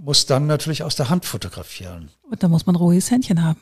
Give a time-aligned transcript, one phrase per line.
[0.00, 2.10] muss dann natürlich aus der Hand fotografieren.
[2.22, 3.60] Und da muss man ruhiges Händchen haben.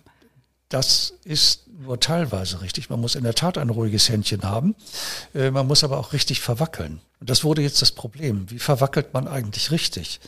[0.69, 2.91] Das ist nur teilweise richtig.
[2.91, 4.75] Man muss in der Tat ein ruhiges Händchen haben.
[5.35, 7.01] Äh, man muss aber auch richtig verwackeln.
[7.21, 8.51] Und das wurde jetzt das Problem.
[8.51, 10.21] Wie verwackelt man eigentlich richtig?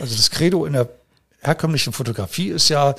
[0.00, 0.88] Also das Credo in der
[1.40, 2.94] herkömmlichen Fotografie ist ja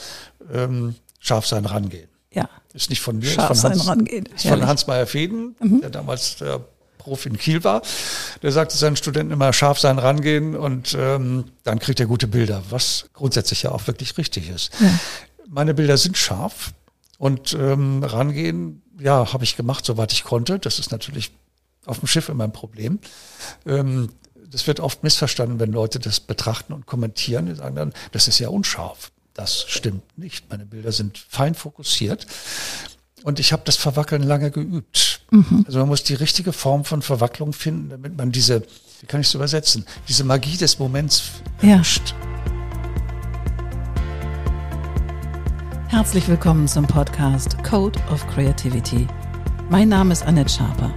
[0.54, 2.10] ähm, scharf sein rangehen.
[2.32, 2.50] Ja.
[2.74, 4.26] Ist nicht von mir, Scharf ist von sein Hans, rangehen.
[4.28, 4.68] ist von.
[4.68, 6.62] Hans Meyer Feden, der damals der
[7.06, 7.84] Prof in Kiel war.
[8.42, 12.64] Der sagte seinen Studenten immer scharf sein rangehen und ähm, dann kriegt er gute Bilder,
[12.72, 14.72] was grundsätzlich ja auch wirklich richtig ist.
[15.48, 16.74] Meine Bilder sind scharf
[17.20, 20.58] und ähm, rangehen, ja, habe ich gemacht, soweit ich konnte.
[20.58, 21.32] Das ist natürlich
[21.86, 22.98] auf dem Schiff immer ein Problem.
[23.68, 24.10] Ähm,
[24.50, 27.46] das wird oft missverstanden, wenn Leute das betrachten und kommentieren.
[27.46, 29.12] Die sagen dann, das ist ja unscharf.
[29.36, 30.50] Das stimmt nicht.
[30.50, 32.26] Meine Bilder sind fein fokussiert.
[33.26, 35.20] Und ich habe das Verwackeln lange geübt.
[35.66, 38.62] Also man muss die richtige Form von Verwacklung finden, damit man diese,
[39.02, 41.24] wie kann ich es übersetzen, diese Magie des Moments
[41.64, 41.70] Ja.
[41.78, 42.14] erwischt.
[45.88, 49.08] Herzlich willkommen zum Podcast Code of Creativity.
[49.72, 50.94] Mein Name ist Annette Schaper.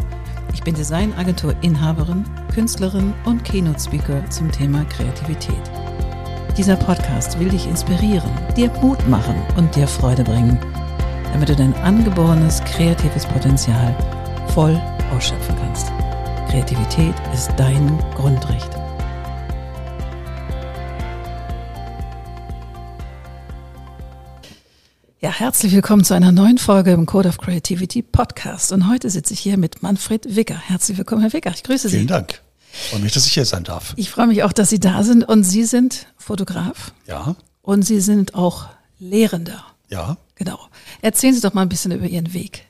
[0.52, 5.62] Ich bin Designagentur-Inhaberin, Künstlerin und Keynote-Speaker zum Thema Kreativität.
[6.58, 10.58] Dieser Podcast will dich inspirieren, dir Mut machen und dir Freude bringen,
[11.32, 13.94] damit du dein angeborenes kreatives Potenzial
[14.54, 14.80] voll
[15.14, 15.88] ausschöpfen kannst.
[16.50, 18.70] Kreativität ist dein Grundrecht.
[25.20, 28.70] Ja, herzlich willkommen zu einer neuen Folge im Code of Creativity Podcast.
[28.72, 30.54] Und heute sitze ich hier mit Manfred Wicker.
[30.56, 31.50] Herzlich willkommen, Herr Wicker.
[31.50, 31.96] Ich grüße Sie.
[31.96, 32.40] Vielen Dank.
[32.90, 33.94] Freue mich, dass ich hier sein darf.
[33.96, 35.24] Ich freue mich auch, dass Sie da sind.
[35.24, 38.66] Und Sie sind Fotograf Ja, und Sie sind auch
[38.98, 39.64] Lehrender.
[39.88, 40.16] ja.
[40.38, 40.58] Genau.
[41.02, 42.64] Erzählen Sie doch mal ein bisschen über Ihren Weg.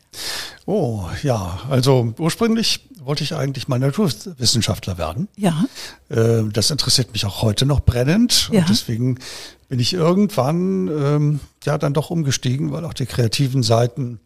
[0.67, 1.61] Oh, ja.
[1.71, 5.29] Also ursprünglich wollte ich eigentlich mal Naturwissenschaftler werden.
[5.37, 5.65] Ja,
[6.09, 8.49] Äh, Das interessiert mich auch heute noch brennend.
[8.53, 8.61] Ja.
[8.61, 9.19] Und deswegen
[9.69, 14.21] bin ich irgendwann ähm, ja dann doch umgestiegen, weil auch die kreativen Seiten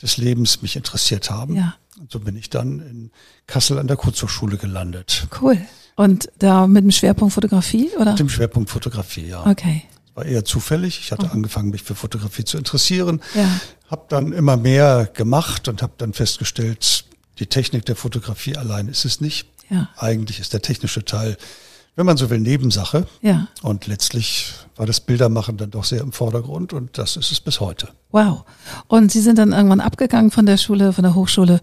[0.00, 1.56] des Lebens mich interessiert haben.
[1.56, 1.74] Ja.
[1.98, 3.10] Und so bin ich dann in
[3.46, 5.26] Kassel an der Kurzhochschule gelandet.
[5.40, 5.58] cool.
[5.94, 8.12] Und da mit dem Schwerpunkt Fotografie, oder?
[8.12, 9.46] Mit dem Schwerpunkt Fotografie, ja.
[9.46, 9.82] Okay.
[10.14, 11.00] War eher zufällig.
[11.00, 13.22] Ich hatte angefangen, mich für Fotografie zu interessieren.
[13.34, 13.48] Ja.
[13.90, 17.04] Habe dann immer mehr gemacht und habe dann festgestellt,
[17.38, 19.48] die Technik der Fotografie allein ist es nicht.
[19.70, 19.88] Ja.
[19.96, 21.36] Eigentlich ist der technische Teil,
[21.96, 23.06] wenn man so will, Nebensache.
[23.20, 23.48] Ja.
[23.62, 27.60] Und letztlich war das Bildermachen dann doch sehr im Vordergrund und das ist es bis
[27.60, 27.88] heute.
[28.10, 28.44] Wow.
[28.88, 31.60] Und Sie sind dann irgendwann abgegangen von der Schule, von der Hochschule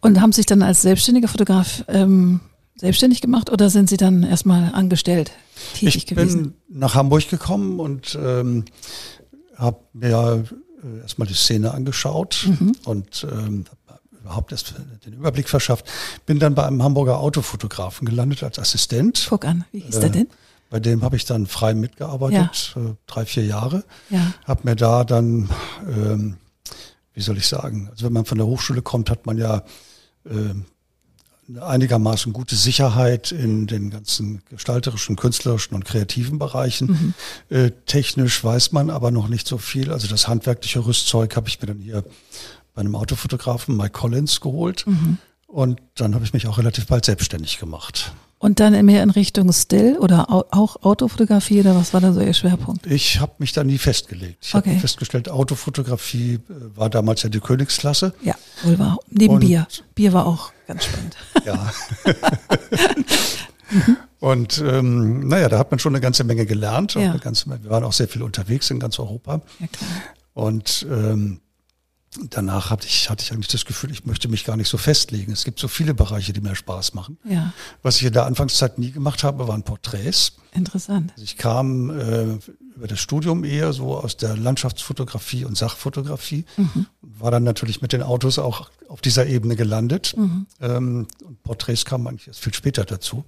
[0.00, 2.40] und haben sich dann als selbstständiger Fotograf ähm,
[2.80, 5.30] selbstständig gemacht oder sind Sie dann erstmal angestellt
[5.74, 6.54] tätig Ich gewesen?
[6.68, 8.64] bin nach Hamburg gekommen und ähm,
[9.56, 10.44] habe mir
[10.82, 12.72] äh, erstmal die Szene angeschaut Mhm.
[12.84, 13.64] und ähm,
[14.22, 14.74] überhaupt erst
[15.06, 15.86] den Überblick verschafft.
[16.26, 19.26] Bin dann bei einem Hamburger Autofotografen gelandet als Assistent.
[19.28, 20.28] Guck an, wie hieß Äh, der denn?
[20.70, 23.82] Bei dem habe ich dann frei mitgearbeitet, äh, drei, vier Jahre.
[24.08, 24.32] Ja.
[24.44, 25.50] Habe mir da dann,
[25.86, 26.36] ähm,
[27.12, 29.64] wie soll ich sagen, also wenn man von der Hochschule kommt, hat man ja
[30.24, 30.64] eine
[31.60, 37.14] einigermaßen gute Sicherheit in den ganzen gestalterischen, künstlerischen und kreativen Bereichen.
[37.48, 39.90] Äh, technisch weiß man aber noch nicht so viel.
[39.92, 42.04] Also das handwerkliche Rüstzeug habe ich mir dann hier
[42.74, 44.84] bei einem Autofotografen, Mike Collins, geholt.
[45.46, 48.12] Und dann habe ich mich auch relativ bald selbstständig gemacht.
[48.38, 52.20] Und dann mehr in Richtung Still oder au- auch Autofotografie oder was war dann so
[52.22, 52.86] Ihr Schwerpunkt?
[52.86, 54.38] Ich habe mich da nie festgelegt.
[54.46, 54.70] Ich Okay.
[54.70, 56.40] habe festgestellt, Autofotografie äh,
[56.74, 58.14] war damals ja die Königsklasse.
[58.22, 58.34] Ja,
[58.64, 58.98] wohl war.
[59.10, 59.66] Neben Und- Bier.
[59.94, 61.16] Bier war auch ganz spannend.
[61.44, 61.72] Ja.
[64.20, 66.94] Und ähm, naja, da hat man schon eine ganze Menge gelernt.
[66.94, 67.16] Ja.
[67.16, 69.40] ganze, wir waren auch sehr viel unterwegs in ganz Europa.
[69.60, 69.90] Ja, klar.
[70.34, 71.40] Und ähm,
[72.30, 75.32] danach hatte ich, hatte ich eigentlich das Gefühl, ich möchte mich gar nicht so festlegen.
[75.32, 77.18] Es gibt so viele Bereiche, die mir Spaß machen.
[77.24, 80.32] Ja, Was ich in der Anfangszeit nie gemacht habe, waren Porträts.
[80.52, 81.12] interessant.
[81.12, 82.38] Also ich kam äh,
[82.74, 86.44] über das Studium eher so aus der Landschaftsfotografie und Sachfotografie.
[87.02, 90.14] War dann natürlich mit den Autos auch auf dieser Ebene gelandet.
[90.60, 93.24] Ähm, und Porträts kamen eigentlich erst viel später dazu.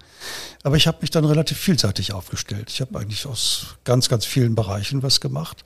[0.65, 2.71] Aber ich habe mich dann relativ vielseitig aufgestellt.
[2.71, 5.63] Ich habe eigentlich aus ganz, ganz vielen Bereichen was gemacht,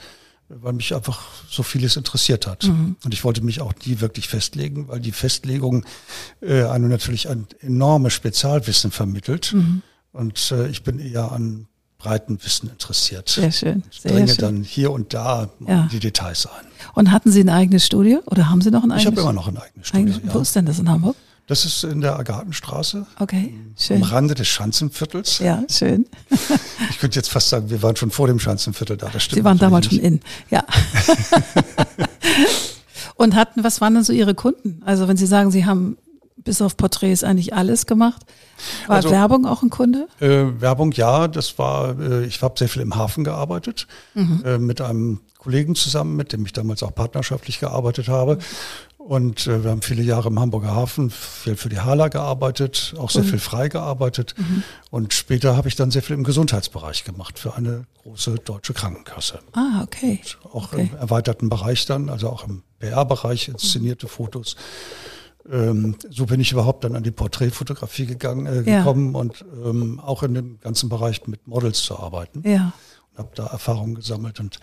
[0.49, 2.65] weil mich einfach so vieles interessiert hat.
[2.65, 5.85] Und ich wollte mich auch nie wirklich festlegen, weil die Festlegung
[6.41, 9.55] äh, einem natürlich ein enormes Spezialwissen vermittelt.
[10.13, 11.67] Und äh, ich bin eher an
[11.99, 13.29] breiten Wissen interessiert.
[13.31, 14.37] Sehr schön, Ich sehr dringe schön.
[14.39, 15.89] dann hier und da Ja.
[15.91, 16.67] die Details ein.
[16.95, 19.03] Und hatten Sie ein eigenes Studio oder haben Sie noch ein eigenes?
[19.03, 20.15] Ich habe immer noch ein eigenes Studio.
[20.15, 20.43] eigenes Wo Ja.
[20.43, 21.17] ist denn das in Hamburg?
[21.49, 24.03] Das ist in der Agathenstraße, Okay, am schön.
[24.03, 25.39] Rande des Schanzenviertels.
[25.39, 26.07] Ja, schön.
[26.91, 29.09] Ich könnte jetzt fast sagen, wir waren schon vor dem Schanzenviertel da.
[29.11, 30.21] Das stimmt Sie waren damals schon natürlich in.
[30.51, 30.65] Ja.
[33.17, 34.83] Und hatten, was waren denn so Ihre Kunden?
[34.85, 35.97] Also wenn Sie sagen, Sie haben
[36.37, 38.23] bis auf Porträts eigentlich alles gemacht.
[38.87, 40.07] War Also- Werbung auch ein Kunde?
[40.21, 44.81] Äh, Werbung, ja, das war, äh, ich habe sehr viel im Hafen gearbeitet, äh, mit
[44.81, 48.39] einem Kollegen zusammen, mit dem ich damals auch partnerschaftlich gearbeitet habe.
[49.07, 53.11] Und äh, wir haben viele Jahre im Hamburger Hafen viel für die Hala gearbeitet, auch
[53.11, 54.35] sehr viel frei gearbeitet.
[54.91, 59.39] Und später habe ich dann sehr viel im Gesundheitsbereich gemacht für eine große deutsche Krankenkasse.
[59.53, 60.21] Ah, okay.
[60.53, 60.91] Auch Okay.
[60.93, 64.57] im erweiterten Bereich dann, also auch im PR-Bereich, inszenierte Fotos.
[65.49, 68.79] Ähm, so bin ich überhaupt dann an die Porträtfotografie gegangen, äh, Ja.
[68.79, 72.43] gekommen und ähm, auch in dem ganzen Bereich mit Models zu arbeiten.
[72.45, 72.73] Ja.
[73.17, 74.61] Habe da Erfahrungen gesammelt und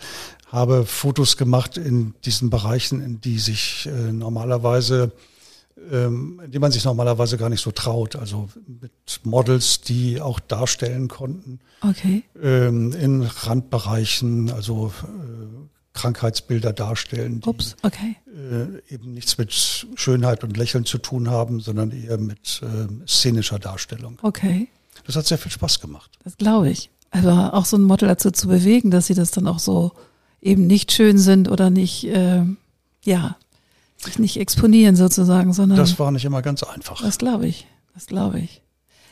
[0.50, 5.12] habe Fotos gemacht in diesen Bereichen, in die sich äh, normalerweise,
[5.90, 8.16] ähm, in die man sich normalerweise gar nicht so traut.
[8.16, 8.92] Also mit
[9.24, 12.22] Models, die auch darstellen konnten Okay.
[12.40, 15.64] ähm, in Randbereichen, also äh,
[15.94, 18.16] Krankheitsbilder darstellen, die Ups, okay.
[18.26, 23.58] äh, eben nichts mit Schönheit und Lächeln zu tun haben, sondern eher mit äh, szenischer
[23.58, 24.18] Darstellung.
[24.22, 24.68] Okay.
[25.06, 26.10] Das hat sehr viel Spaß gemacht.
[26.24, 26.90] Das glaube ich.
[27.14, 29.92] Aber auch so ein Model dazu zu bewegen, dass sie das dann auch so
[30.42, 32.56] eben nicht schön sind oder nicht, ähm,
[33.04, 33.36] ja,
[33.96, 37.00] sich nicht exponieren sozusagen, sondern Das war nicht immer ganz einfach.
[37.00, 37.66] das glaube ich.
[37.94, 38.60] Das glaube ich.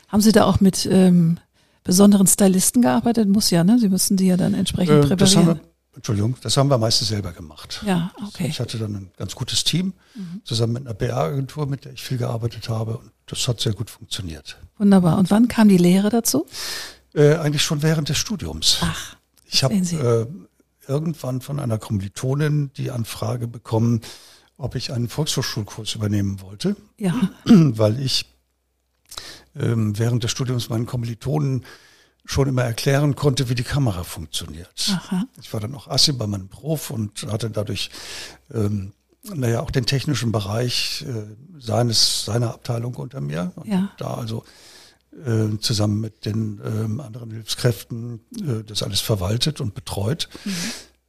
[0.09, 1.39] Haben Sie da auch mit ähm,
[1.83, 3.27] besonderen Stylisten gearbeitet?
[3.29, 3.79] Muss ja, ne?
[3.79, 5.47] Sie müssen die ja dann entsprechend Äh, das haben präparieren.
[5.91, 7.81] wir, Entschuldigung, das haben wir meistens selber gemacht.
[7.87, 8.43] Ja, okay.
[8.43, 8.49] Mhm.
[8.49, 9.93] Ich hatte dann ein ganz gutes Team,
[10.43, 12.97] zusammen mit einer PR-Agentur, mit der ich viel gearbeitet habe.
[12.97, 14.57] Und das hat sehr gut funktioniert.
[14.77, 15.17] Wunderbar.
[15.17, 16.45] Und wann kam die Lehre dazu?
[17.13, 18.79] Äh, eigentlich schon während des Studiums.
[18.81, 19.15] Ach,
[19.45, 20.25] Ich habe äh,
[20.87, 24.01] irgendwann von einer Kommilitonin die Anfrage bekommen,
[24.57, 27.13] ob ich einen Volkshochschulkurs übernehmen wollte, ja.
[27.45, 28.25] weil ich
[29.55, 31.65] ähm, während des Studiums meinen Kommilitonen
[32.25, 34.89] schon immer erklären konnte, wie die Kamera funktioniert.
[34.91, 35.25] Aha.
[35.41, 37.89] Ich war dann auch Assi bei meinem Prof und hatte dadurch,
[38.53, 38.93] ähm,
[39.23, 43.51] naja, auch den technischen Bereich äh, seines, seiner Abteilung unter mir.
[43.55, 43.91] Und Ja.
[43.97, 44.43] Da also
[45.25, 50.29] äh, zusammen mit den ähm, anderen Hilfskräften äh, das alles verwaltet und betreut.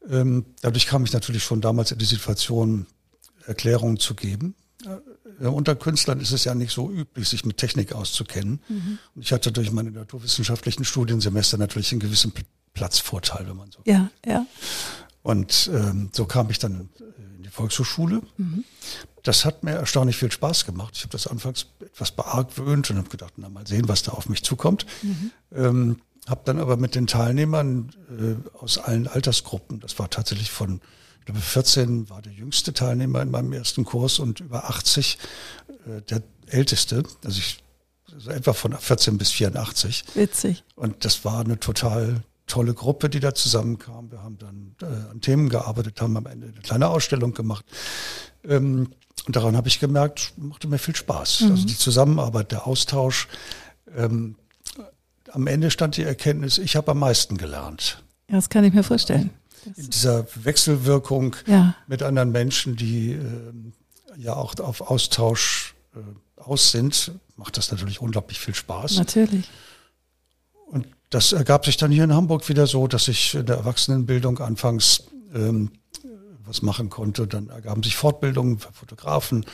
[0.09, 2.87] Ähm, dadurch kam ich natürlich schon damals in die Situation,
[3.47, 4.55] Erklärungen zu geben.
[5.41, 8.61] Äh, unter Künstlern ist es ja nicht so üblich, sich mit Technik auszukennen.
[9.15, 13.81] Und ich hatte durch meine naturwissenschaftlichen Studiensemester natürlich einen gewissen Pl- Platzvorteil, wenn man so
[13.85, 14.47] Ja, ja.
[15.23, 18.21] und ähm, so kam ich dann äh, in die Volkshochschule.
[19.25, 20.95] Das hat mir erstaunlich viel Spaß gemacht.
[20.97, 24.29] Ich habe das anfangs etwas beargwöhnt und habe gedacht, na mal sehen, was da auf
[24.29, 24.87] mich zukommt.
[25.53, 25.97] Ähm,
[26.29, 30.81] habe dann aber mit den Teilnehmern äh, aus allen Altersgruppen, das war tatsächlich von,
[31.21, 35.19] ich glaube 14 war der jüngste Teilnehmer in meinem ersten Kurs und über 80
[35.69, 37.65] äh, der älteste, also ich
[38.15, 40.05] also etwa von 14 bis 84.
[40.15, 40.63] Witzig.
[40.77, 44.11] Und das war eine total tolle Gruppe, die da zusammenkam.
[44.13, 47.65] Wir haben dann äh, an Themen gearbeitet, haben am Ende eine kleine Ausstellung gemacht.
[48.45, 48.89] Ähm,
[49.27, 51.45] und daran habe ich gemerkt, machte mir viel Spaß.
[51.51, 53.29] Also die Zusammenarbeit, der Austausch.
[53.97, 54.37] Ähm,
[55.33, 58.03] am Ende stand die Erkenntnis, ich habe am meisten gelernt.
[58.29, 59.31] Ja, das kann ich mir vorstellen.
[59.77, 63.73] In dieser Wechselwirkung Ja, mit anderen Menschen, die ähm,
[64.19, 68.99] ja auch auf Austausch äh, aus sind, macht das natürlich unglaublich viel Spaß.
[68.99, 69.49] natürlich.
[70.67, 74.39] Und das ergab sich dann hier in Hamburg wieder so, dass ich in der Erwachsenenbildung
[74.41, 75.71] anfangs ähm,
[76.47, 77.27] was machen konnte.
[77.27, 79.45] Dann ergaben sich Fortbildungen für Fotografen.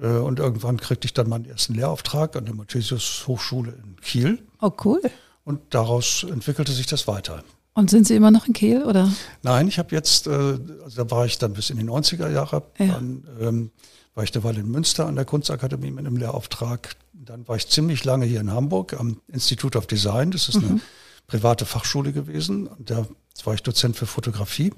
[0.00, 4.38] Äh, und irgendwann kriegte ich dann meinen ersten Lehrauftrag an der Mathesius Hochschule in Kiel.
[4.60, 5.00] Oh, cool.
[5.44, 7.44] Und daraus entwickelte sich das weiter.
[7.74, 9.12] Und sind Sie immer noch in Kiel oder?
[9.42, 12.62] Nein, ich habe jetzt, äh, also da war ich dann bis in die 90er Jahre,
[12.78, 12.86] Ja.
[12.86, 13.70] dann ähm,
[14.14, 16.96] war ich eine Weile in Münster an der Kunstakademie mit einem Lehrauftrag.
[17.12, 20.30] Dann war ich ziemlich lange hier in Hamburg am Institute of Design.
[20.30, 20.80] Das ist eine
[21.26, 22.66] private Fachschule gewesen.
[22.66, 23.06] Und da
[23.44, 24.72] war ich Dozent für Fotografie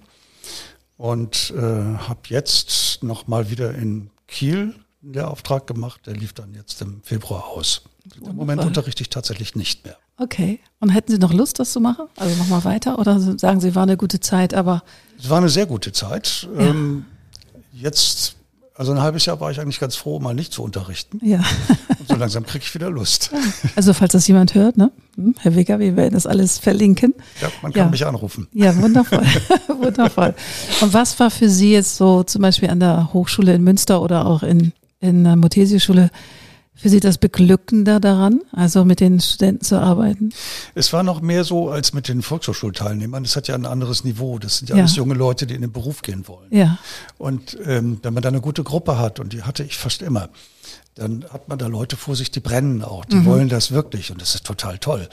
[0.98, 6.02] und äh, habe jetzt nochmal wieder in Kiel einen Lehrauftrag gemacht.
[6.06, 7.82] Der lief dann jetzt im Februar aus.
[8.22, 9.96] Im Moment unterrichte ich tatsächlich nicht mehr.
[10.18, 10.58] Okay.
[10.80, 12.06] Und hätten Sie noch Lust, das zu machen?
[12.16, 12.98] Also nochmal weiter?
[12.98, 14.82] Oder sagen Sie, war eine gute Zeit, aber
[15.18, 16.48] Es war eine sehr gute Zeit.
[16.58, 17.04] Ähm,
[17.72, 18.34] jetzt,
[18.78, 21.20] also ein halbes Jahr war ich eigentlich ganz froh, mal nicht zu unterrichten.
[21.22, 21.40] ja.
[21.98, 23.30] Und so langsam kriege ich wieder Lust.
[23.76, 24.90] Also falls das jemand hört, ne?
[25.16, 27.12] Hm, Herr Wigger, wir werden das alles verlinken.
[27.42, 27.90] Ja, man kann Ja.
[27.90, 28.46] mich anrufen.
[28.54, 29.22] Ja, wundervoll.
[29.68, 30.34] wundervoll.
[30.80, 34.26] Und was war für Sie jetzt so zum Beispiel an der Hochschule in Münster oder
[34.26, 36.10] auch in, in der Mothesius-Schule
[36.78, 40.30] für Sie das Beglückende daran, also mit den Studenten zu arbeiten?
[40.74, 43.24] Es war noch mehr so als mit den Volkshochschulteilnehmern.
[43.24, 44.38] Das hat ja ein anderes Niveau.
[44.38, 44.82] Das sind ja, Ja.
[44.82, 46.48] alles junge Leute, die in den Beruf gehen wollen.
[46.54, 46.78] Ja,
[47.18, 50.28] Und ähm, wenn man da eine gute Gruppe hat, und die hatte ich fast immer,
[50.94, 54.20] dann hat man da Leute vor sich, die brennen auch, die wollen das wirklich und
[54.20, 55.08] das ist total toll.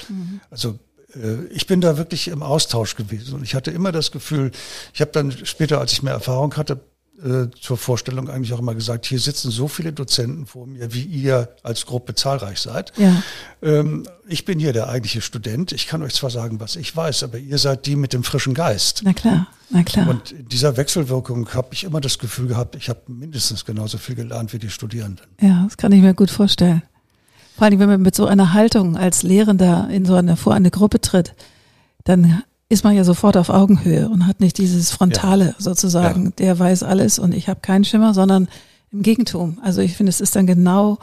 [0.50, 0.80] Also
[1.16, 4.52] äh, ich bin da wirklich im Austausch gewesen und ich hatte immer das Gefühl,
[4.94, 6.80] ich habe dann später, als ich mehr Erfahrung hatte,
[7.24, 11.04] äh, zur Vorstellung eigentlich auch immer gesagt, hier sitzen so viele Dozenten vor mir, wie
[11.04, 12.92] ihr als Gruppe zahlreich seid.
[12.98, 13.24] Ja.
[13.62, 15.72] Ähm, ich bin hier der eigentliche Student.
[15.72, 18.54] Ich kann euch zwar sagen, was ich weiß, aber ihr seid die mit dem frischen
[18.54, 19.02] Geist.
[19.04, 20.10] Na klar, na klar.
[20.10, 24.16] Und in dieser Wechselwirkung habe ich immer das Gefühl gehabt, ich habe mindestens genauso viel
[24.16, 25.26] gelernt wie die Studierenden.
[25.40, 26.84] Ja, das kann ich mir gut vorstellen.
[27.58, 30.72] Vor allem, wenn man mit so einer Haltung als Lehrender in so eine, vor eine
[30.72, 31.34] Gruppe tritt,
[32.04, 35.56] dann ist man ja sofort auf Augenhöhe und hat nicht dieses Frontale ja.
[35.58, 36.32] sozusagen, ja.
[36.38, 38.48] der weiß alles und ich habe keinen Schimmer, sondern
[38.92, 39.60] im Gegentum.
[39.62, 40.98] Also ich finde, es ist dann genau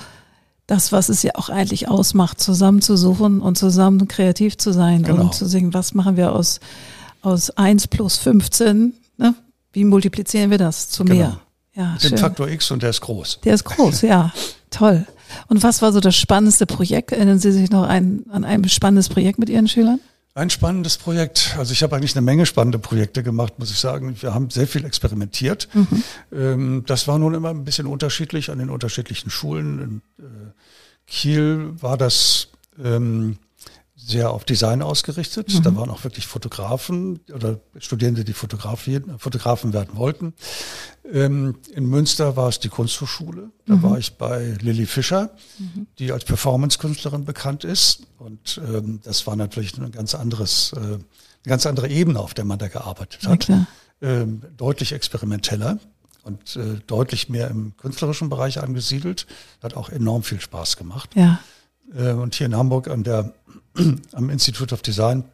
[0.67, 5.03] das, was es ja auch eigentlich ausmacht, zusammen zu suchen und zusammen kreativ zu sein
[5.03, 5.23] genau.
[5.23, 6.61] und zu sehen, was machen wir aus,
[7.21, 9.35] aus 1 plus 15, ne?
[9.73, 11.17] wie multiplizieren wir das zu genau.
[11.17, 11.41] mehr?
[11.75, 13.41] Ja, Den Faktor X und der ist groß.
[13.45, 14.33] Der ist groß, ja,
[14.71, 15.07] toll.
[15.49, 17.13] Und was war so das spannendste Projekt?
[17.13, 19.99] Erinnern Sie sich noch ein, an ein spannendes Projekt mit Ihren Schülern?
[20.35, 21.57] Ein spannendes Projekt.
[21.59, 24.17] Also ich habe eigentlich eine Menge spannende Projekte gemacht, muss ich sagen.
[24.21, 25.69] Wir haben sehr viel experimentiert.
[25.75, 26.05] Mhm.
[26.33, 30.03] Ähm, das war nun immer ein bisschen unterschiedlich an den unterschiedlichen Schulen.
[30.19, 30.53] In äh,
[31.07, 32.49] Kiel war das
[32.83, 33.37] ähm,
[34.05, 35.53] sehr auf Design ausgerichtet.
[35.53, 35.63] Mhm.
[35.63, 40.35] Da waren auch wirklich Fotografen oder Studierende, die Fotografien, Fotografen werden wollten.
[41.11, 43.51] Ähm, in Münster war es die Kunsthochschule.
[43.67, 43.83] Da mhm.
[43.83, 45.87] war ich bei Lilly Fischer, mhm.
[45.99, 48.07] die als Performance-Künstlerin bekannt ist.
[48.19, 51.01] Und ähm, das war natürlich ein ganz anderes, äh, eine
[51.45, 53.49] ganz andere Ebene, auf der man da gearbeitet hat.
[53.49, 53.67] Ja,
[54.01, 55.79] ähm, deutlich experimenteller
[56.25, 59.27] und äh, deutlich mehr im künstlerischen Bereich angesiedelt.
[59.63, 61.11] Hat auch enorm viel Spaß gemacht.
[61.15, 61.41] Ja.
[61.95, 63.35] Äh, und hier in Hamburg an der,
[64.13, 65.25] am Institute of Design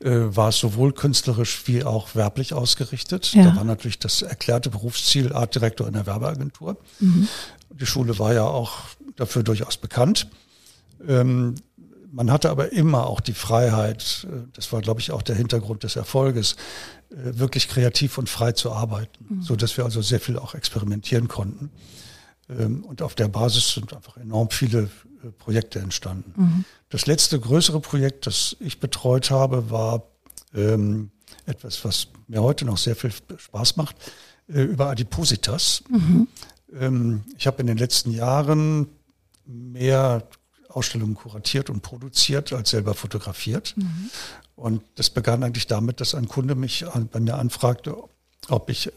[0.00, 3.32] äh, war es sowohl künstlerisch wie auch werblich ausgerichtet.
[3.34, 3.44] Ja.
[3.44, 6.76] Da war natürlich das erklärte Berufsziel Artdirektor in der Werbeagentur.
[7.00, 7.28] Mhm.
[7.70, 8.80] Die Schule war ja auch
[9.16, 10.28] dafür durchaus bekannt.
[11.06, 11.54] Ähm,
[12.12, 15.82] man hatte aber immer auch die Freiheit, äh, das war, glaube ich, auch der Hintergrund
[15.82, 16.56] des Erfolges,
[17.12, 19.42] wirklich kreativ und frei zu arbeiten, mhm.
[19.42, 21.70] so dass wir also sehr viel auch experimentieren konnten.
[22.58, 24.90] Ähm, und auf der Basis sind einfach enorm viele
[25.22, 26.32] äh, Projekte entstanden.
[26.36, 26.64] Mhm.
[26.88, 30.02] Das letzte größere Projekt, das ich betreut habe, war
[30.54, 31.10] ähm,
[31.46, 33.96] etwas, was mir heute noch sehr viel Spaß macht,
[34.48, 35.84] äh, über Adipositas.
[35.88, 36.28] Mhm.
[36.78, 38.88] Ähm, ich habe in den letzten Jahren
[39.46, 40.26] mehr
[40.68, 43.74] Ausstellungen kuratiert und produziert als selber fotografiert.
[43.76, 44.10] Mhm.
[44.54, 48.10] Und das begann eigentlich damit, dass ein Kunde mich an, bei mir anfragte, ob
[48.68, 48.92] ich äh,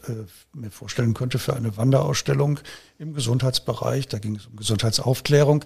[0.52, 2.60] mir vorstellen könnte, für eine Wanderausstellung
[2.98, 5.64] im Gesundheitsbereich, da ging es um Gesundheitsaufklärung,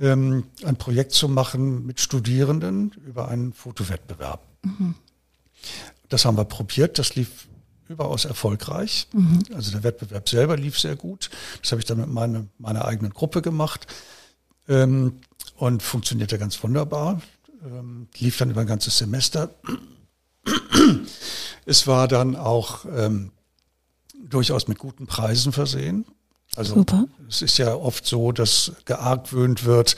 [0.00, 4.40] ähm, ein Projekt zu machen mit Studierenden über einen Fotowettbewerb.
[4.62, 4.94] Mhm.
[6.08, 7.48] Das haben wir probiert, das lief
[7.88, 9.08] überaus erfolgreich.
[9.12, 9.40] Mhm.
[9.54, 11.30] Also der Wettbewerb selber lief sehr gut.
[11.62, 13.86] Das habe ich dann mit meine, meiner eigenen Gruppe gemacht
[14.68, 15.20] ähm,
[15.56, 17.20] und funktionierte ganz wunderbar.
[17.64, 19.50] Ähm, lief dann über ein ganzes Semester.
[21.66, 23.30] Es war dann auch ähm,
[24.18, 26.06] durchaus mit guten Preisen versehen.
[26.56, 27.06] Also Super.
[27.28, 29.96] es ist ja oft so, dass geargwöhnt wird,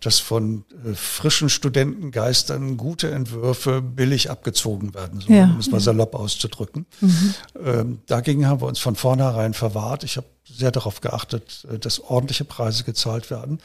[0.00, 5.80] dass von äh, frischen Studentengeistern gute Entwürfe billig abgezogen werden, so, ja, um es mal
[5.80, 6.84] salopp auszudrücken.
[7.00, 7.34] Mhm.
[7.64, 10.04] Ähm, dagegen haben wir uns von vornherein verwahrt.
[10.04, 13.58] Ich habe sehr darauf geachtet, äh, dass ordentliche Preise gezahlt werden.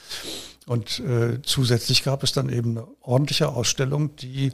[0.66, 4.54] Und äh, zusätzlich gab es dann eben eine ordentliche Ausstellung, die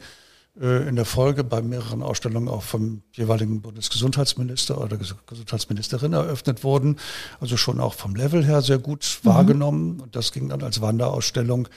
[0.59, 6.97] in der Folge bei mehreren Ausstellungen auch vom jeweiligen Bundesgesundheitsminister oder Gesundheitsministerin eröffnet wurden.
[7.39, 9.27] Also schon auch vom Level her sehr gut mhm.
[9.27, 9.99] wahrgenommen.
[9.99, 11.67] Und das ging dann als Wanderausstellung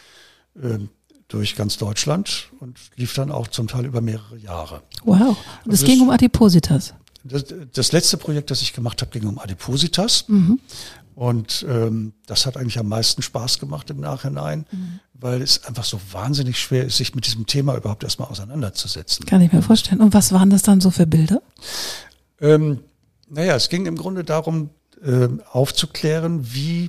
[0.55, 0.79] äh,
[1.29, 4.83] durch ganz Deutschland und lief dann auch zum Teil über mehrere Jahre.
[5.05, 5.37] Wow.
[5.65, 6.95] Und es ging um Adipositas.
[7.23, 10.25] Das, das, letzte Projekt, das ich gemacht habe, ging um Adipositas.
[10.29, 10.59] Mhm.
[11.21, 15.01] Und ähm, das hat eigentlich am meisten Spaß gemacht im Nachhinein, mhm.
[15.13, 19.27] weil es einfach so wahnsinnig schwer ist, sich mit diesem Thema überhaupt erstmal auseinanderzusetzen.
[19.27, 20.01] Kann ich mir vorstellen.
[20.01, 21.43] Und was waren das dann so für Bilder?
[22.41, 22.79] Ähm,
[23.29, 24.71] naja, es ging im Grunde darum,
[25.05, 26.89] äh, aufzuklären, wie,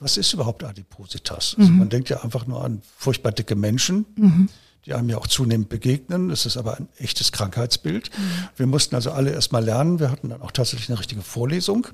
[0.00, 1.54] was ist überhaupt Adipositas?
[1.56, 1.78] Also mhm.
[1.78, 4.04] man denkt ja einfach nur an furchtbar dicke Menschen.
[4.16, 4.48] Mhm
[4.86, 6.30] die einem ja auch zunehmend begegnen.
[6.30, 8.08] Es ist aber ein echtes Krankheitsbild.
[8.16, 8.48] Mhm.
[8.56, 10.00] Wir mussten also alle erstmal lernen.
[10.00, 11.86] Wir hatten dann auch tatsächlich eine richtige Vorlesung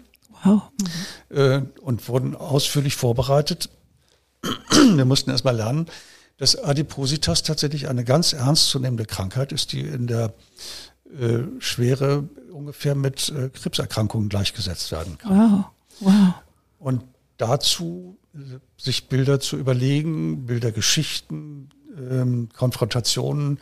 [1.28, 3.70] Äh, und wurden ausführlich vorbereitet.
[4.70, 5.86] Wir mussten erstmal lernen,
[6.38, 10.34] dass Adipositas tatsächlich eine ganz ernstzunehmende Krankheit ist, die in der
[11.18, 15.38] äh, Schwere ungefähr mit äh, Krebserkrankungen gleichgesetzt werden kann.
[15.38, 15.64] Wow.
[16.00, 16.34] Wow.
[16.78, 17.02] Und
[17.36, 18.38] dazu äh,
[18.76, 21.70] sich Bilder zu überlegen, Bildergeschichten,
[22.10, 23.58] ähm, Konfrontationen,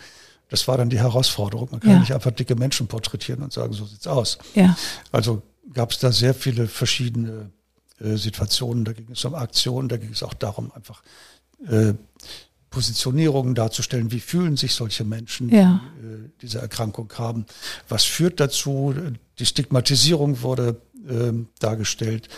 [0.49, 1.69] das war dann die Herausforderung.
[1.71, 1.99] Man kann ja.
[1.99, 4.39] nicht einfach dicke Menschen porträtieren und sagen, so sieht's aus.
[4.55, 4.77] Ja.
[5.11, 7.51] Also gab es da sehr viele verschiedene
[8.01, 8.85] äh, Situationen.
[8.85, 11.03] Da ging es um Aktionen, da ging es auch darum, einfach
[11.69, 11.95] äh,
[12.71, 15.81] Positionierungen darzustellen, wie fühlen sich solche Menschen, Ja.
[16.03, 17.47] die äh, diese Erkrankung haben,
[17.89, 18.95] was führt dazu,
[19.39, 22.29] die Stigmatisierung wurde ähm, dargestellt.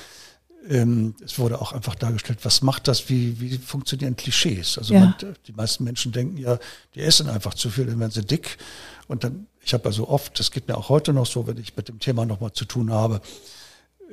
[0.69, 4.79] Ähm, es wurde auch einfach dargestellt, was macht das, wie, wie funktionieren Klischees.
[4.79, 5.01] Also Ja.
[5.01, 5.15] man,
[5.47, 6.59] die meisten Menschen denken ja,
[6.95, 8.59] die essen einfach zu viel, dann werden sie dick.
[9.07, 11.77] Und dann, ich habe also oft, das geht mir auch heute noch so, wenn ich
[11.77, 13.21] mit dem Thema nochmal zu tun habe,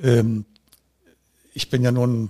[0.01, 0.45] ähm,
[1.53, 2.29] ich bin ja nun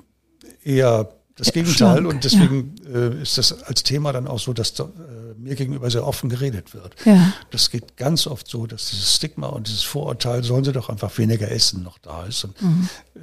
[0.63, 4.53] eher das Ja, Gegenteil schlank, und deswegen äh, ist das als Thema dann auch so,
[4.53, 6.95] dass da, äh, mir gegenüber sehr offen geredet wird.
[7.05, 7.33] Ja.
[7.49, 11.17] Das geht ganz oft so, dass dieses Stigma und dieses Vorurteil, sollen sie doch einfach
[11.17, 12.43] weniger essen, noch da ist.
[12.43, 12.55] Und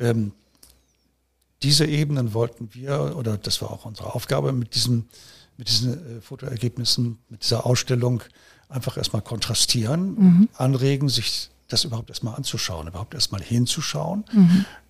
[0.01, 0.33] ähm,
[1.63, 5.05] diese Ebenen wollten wir, oder das war auch unsere Aufgabe mit diesem,
[5.57, 8.23] mit diesen äh, Fotoergebnissen, mit dieser Ausstellung
[8.69, 14.25] einfach erstmal kontrastieren, anregen, sich das überhaupt erstmal anzuschauen, überhaupt erstmal hinzuschauen.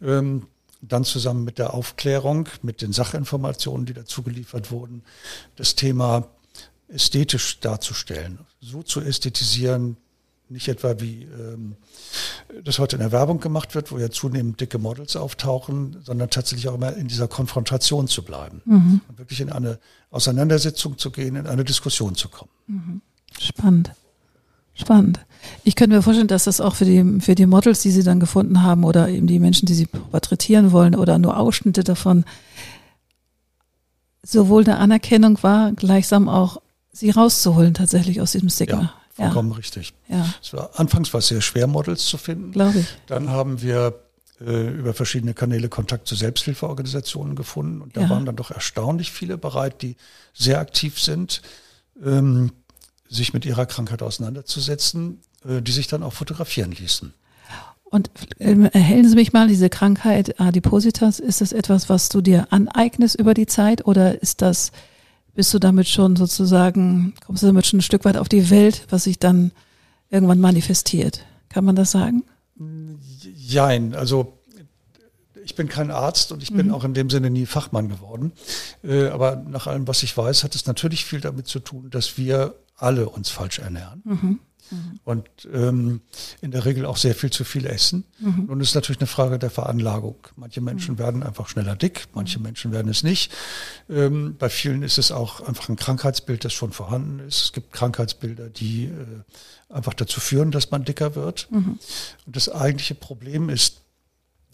[0.03, 0.47] Ähm,
[0.83, 5.03] dann zusammen mit der Aufklärung, mit den Sachinformationen, die dazu geliefert wurden,
[5.57, 6.27] das Thema
[6.89, 9.97] ästhetisch darzustellen, so zu ästhetisieren,
[10.51, 11.77] nicht etwa wie ähm,
[12.65, 16.69] das heute in der Werbung gemacht wird, wo ja zunehmend dicke Models auftauchen, sondern tatsächlich
[16.69, 18.63] auch immer in dieser Konfrontation zu bleiben
[19.09, 19.79] und wirklich in eine
[20.11, 23.03] Auseinandersetzung zu gehen, in eine Diskussion zu kommen.
[23.39, 23.93] Spannend.
[24.75, 25.21] Spannend.
[25.65, 28.21] Ich könnte mir vorstellen, dass das auch für die, für die Models, die Sie dann
[28.21, 32.25] gefunden haben oder eben die Menschen, die Sie porträtieren wollen oder nur Ausschnitte davon,
[34.23, 36.61] sowohl eine Anerkennung war, gleichsam auch
[36.93, 38.81] sie rauszuholen tatsächlich aus diesem Stigma.
[38.81, 38.95] Ja,
[39.27, 39.93] vollkommen richtig.
[40.09, 42.53] Ja, war, anfangs war es sehr schwer, Models zu finden.
[42.53, 42.87] glaube ich.
[43.07, 44.01] Dann haben wir
[44.41, 48.11] äh, über verschiedene Kanäle Kontakt zu Selbsthilfeorganisationen gefunden und da Ja.
[48.11, 49.97] waren dann doch erstaunlich viele bereit, die
[50.33, 51.43] sehr aktiv sind,
[52.05, 52.53] ähm,
[53.09, 57.13] sich mit ihrer Krankheit auseinanderzusetzen, äh, die sich dann auch fotografieren ließen.
[57.85, 58.09] Und
[58.39, 63.19] ähm, erhellen Sie mich mal, diese Krankheit Adipositas, ist das etwas, was du dir aneignest
[63.19, 64.71] über die Zeit oder ist das,
[65.35, 68.87] bist du damit schon sozusagen, kommst du damit schon ein Stück weit auf die Welt,
[68.91, 69.53] was sich dann
[70.11, 71.25] irgendwann manifestiert?
[71.49, 72.25] Kann man das sagen?
[73.37, 74.39] Jein, also
[75.43, 78.33] ich bin kein Arzt und ich bin auch in dem Sinne nie Fachmann geworden.
[78.85, 82.19] Äh, aber nach allem, was ich weiß, hat es natürlich viel damit zu tun, dass
[82.19, 84.41] wir alle uns falsch ernähren.
[85.05, 86.01] Und ähm,
[86.41, 88.05] in der Regel auch sehr viel zu viel essen.
[88.47, 90.17] Nun ist natürlich eine Frage der Veranlagung.
[90.37, 93.33] Manche Menschen werden einfach schneller dick, manche Menschen werden es nicht.
[93.89, 97.43] Ähm, bei vielen ist es auch einfach ein Krankheitsbild, das schon vorhanden ist.
[97.45, 98.93] Es gibt Krankheitsbilder, die äh,
[99.73, 101.49] einfach dazu führen, dass man dicker wird.
[102.27, 103.81] Und das eigentliche Problem ist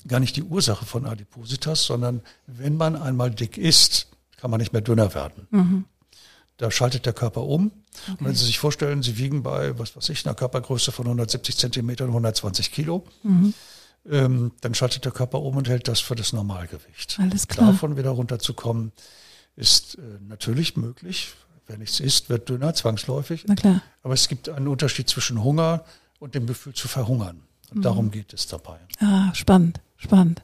[0.08, 4.72] gar nicht die Ursache von Adipositas, sondern wenn man einmal dick ist, kann man nicht
[4.72, 5.46] mehr dünner werden.
[6.58, 7.70] Da schaltet der Körper um.
[8.08, 11.56] Und wenn Sie sich vorstellen, Sie wiegen bei, was weiß ich, einer Körpergröße von 170
[11.56, 13.04] Zentimetern 120 Kilo,
[14.10, 17.18] ähm, dann schaltet der Körper um und hält das für das Normalgewicht.
[17.20, 17.72] Alles klar.
[17.72, 18.92] Davon wieder runterzukommen,
[19.56, 21.32] ist äh, natürlich möglich.
[21.66, 23.44] Wer nichts isst, wird dünner, zwangsläufig.
[23.48, 23.82] Na klar.
[24.02, 25.84] Aber es gibt einen Unterschied zwischen Hunger
[26.20, 27.42] und dem Gefühl zu verhungern.
[27.74, 28.78] Und darum geht es dabei.
[29.00, 30.42] Ah, spannend, spannend.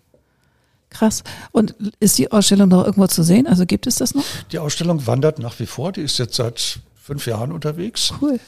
[0.91, 1.23] Krass.
[1.53, 3.47] Und ist die Ausstellung noch irgendwo zu sehen?
[3.47, 4.25] Also gibt es das noch?
[4.51, 5.93] Die Ausstellung wandert nach wie vor.
[5.93, 8.39] Die ist jetzt seit fünf Jahren unterwegs Cool.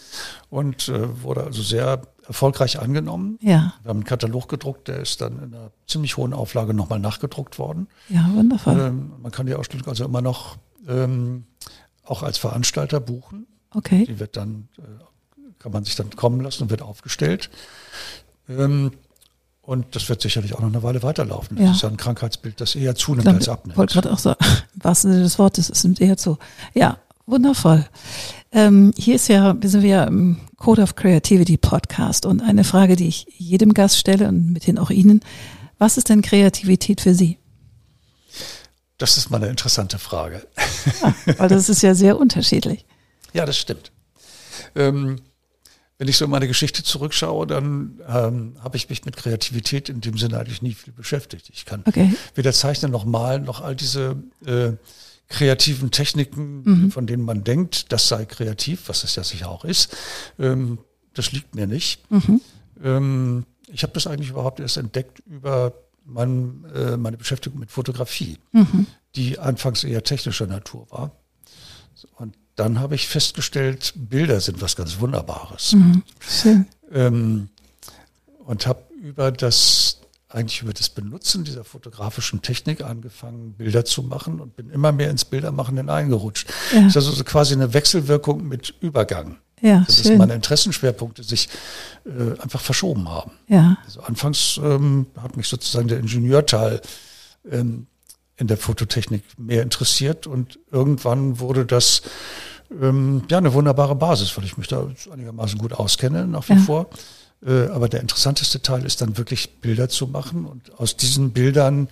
[0.51, 3.39] und äh, wurde also sehr erfolgreich angenommen.
[3.43, 6.99] Ja, Wir haben einen Katalog gedruckt, der ist dann in einer ziemlich hohen Auflage nochmal
[7.01, 7.89] nachgedruckt worden.
[8.09, 8.79] ja, wundervoll.
[8.81, 10.57] Ähm, man kann die Ausstellung also immer noch
[10.89, 11.45] ähm,
[12.05, 13.47] auch als Veranstalter buchen.
[13.75, 14.05] Okay.
[14.07, 14.83] Die wird dann, äh,
[15.59, 17.51] kann man sich dann kommen lassen und wird aufgestellt.
[18.49, 18.93] Ähm,
[19.63, 21.57] und das wird sicherlich auch noch eine Weile weiterlaufen.
[21.57, 21.73] Das Ja.
[21.73, 23.77] ist ja ein Krankheitsbild, das eher zunimmt Klar, als abnimmt.
[23.79, 24.39] wollte gerade auch sagen,
[24.75, 26.39] im wahrsten Sinne des Wortes, es nimmt eher zu.
[26.75, 27.87] Ja, wundervoll.
[28.55, 32.63] Ähm, hier ist ja, wir sind wir ja im Code of Creativity Podcast und eine
[32.63, 35.21] Frage, die ich jedem Gast stelle und mithin auch Ihnen.
[35.79, 37.39] Was ist denn Kreativität für Sie?
[38.97, 40.47] Das ist mal eine interessante Frage.
[41.37, 42.87] Weil das ist ja sehr unterschiedlich.
[43.33, 43.91] Ja, das stimmt.
[44.77, 45.21] Ähm,
[45.99, 50.01] wenn ich so in meine Geschichte zurückschaue, dann ähm, habe ich mich mit Kreativität in
[50.01, 51.51] dem Sinne eigentlich nie viel beschäftigt.
[51.53, 52.15] Ich kann Okay.
[52.37, 54.73] weder zeichnen noch malen noch all diese äh,
[55.35, 59.97] kreativen Techniken, von denen man denkt, das sei kreativ, was es ja sicher auch ist.
[60.39, 60.79] Ähm,
[61.13, 62.01] das liegt mir nicht.
[62.83, 65.73] Ähm, ich habe das eigentlich überhaupt erst entdeckt über
[66.05, 68.39] mein, äh, meine Beschäftigung mit Fotografie,
[69.17, 71.11] die anfangs eher technischer Natur war.
[72.17, 75.75] Und dann habe ich festgestellt, Bilder sind was ganz Wunderbares.
[76.21, 76.67] Schön.
[76.93, 77.49] Ähm,
[78.45, 79.94] und habe über das
[80.35, 85.11] eigentlich über das Benutzen dieser fotografischen Technik angefangen, Bilder zu machen und bin immer mehr
[85.11, 86.49] ins Bildermachen hineingerutscht.
[86.73, 86.81] Ja.
[86.81, 89.39] Das ist also so quasi eine Wechselwirkung mit Übergang.
[89.61, 90.19] Ja, dass schön.
[90.19, 91.49] meine Interessenschwerpunkte sich
[92.05, 93.31] äh, einfach verschoben haben.
[93.49, 96.83] Ja, Also anfangs ähm, hat mich sozusagen der Ingenieurteil
[97.51, 97.87] ähm,
[98.37, 102.03] in der Fototechnik mehr interessiert und irgendwann wurde das
[102.83, 106.59] ähm, ja eine wunderbare Basis, weil ich mich da einigermaßen gut auskenne nach wie ja.
[106.59, 106.91] vor.
[107.45, 111.89] Äh, aber der interessanteste Teil ist dann wirklich Bilder zu machen und aus diesen Bildern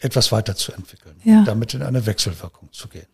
[0.00, 1.42] etwas weiterzuentwickeln, ja.
[1.44, 3.06] damit in eine Wechselwirkung zu gehen.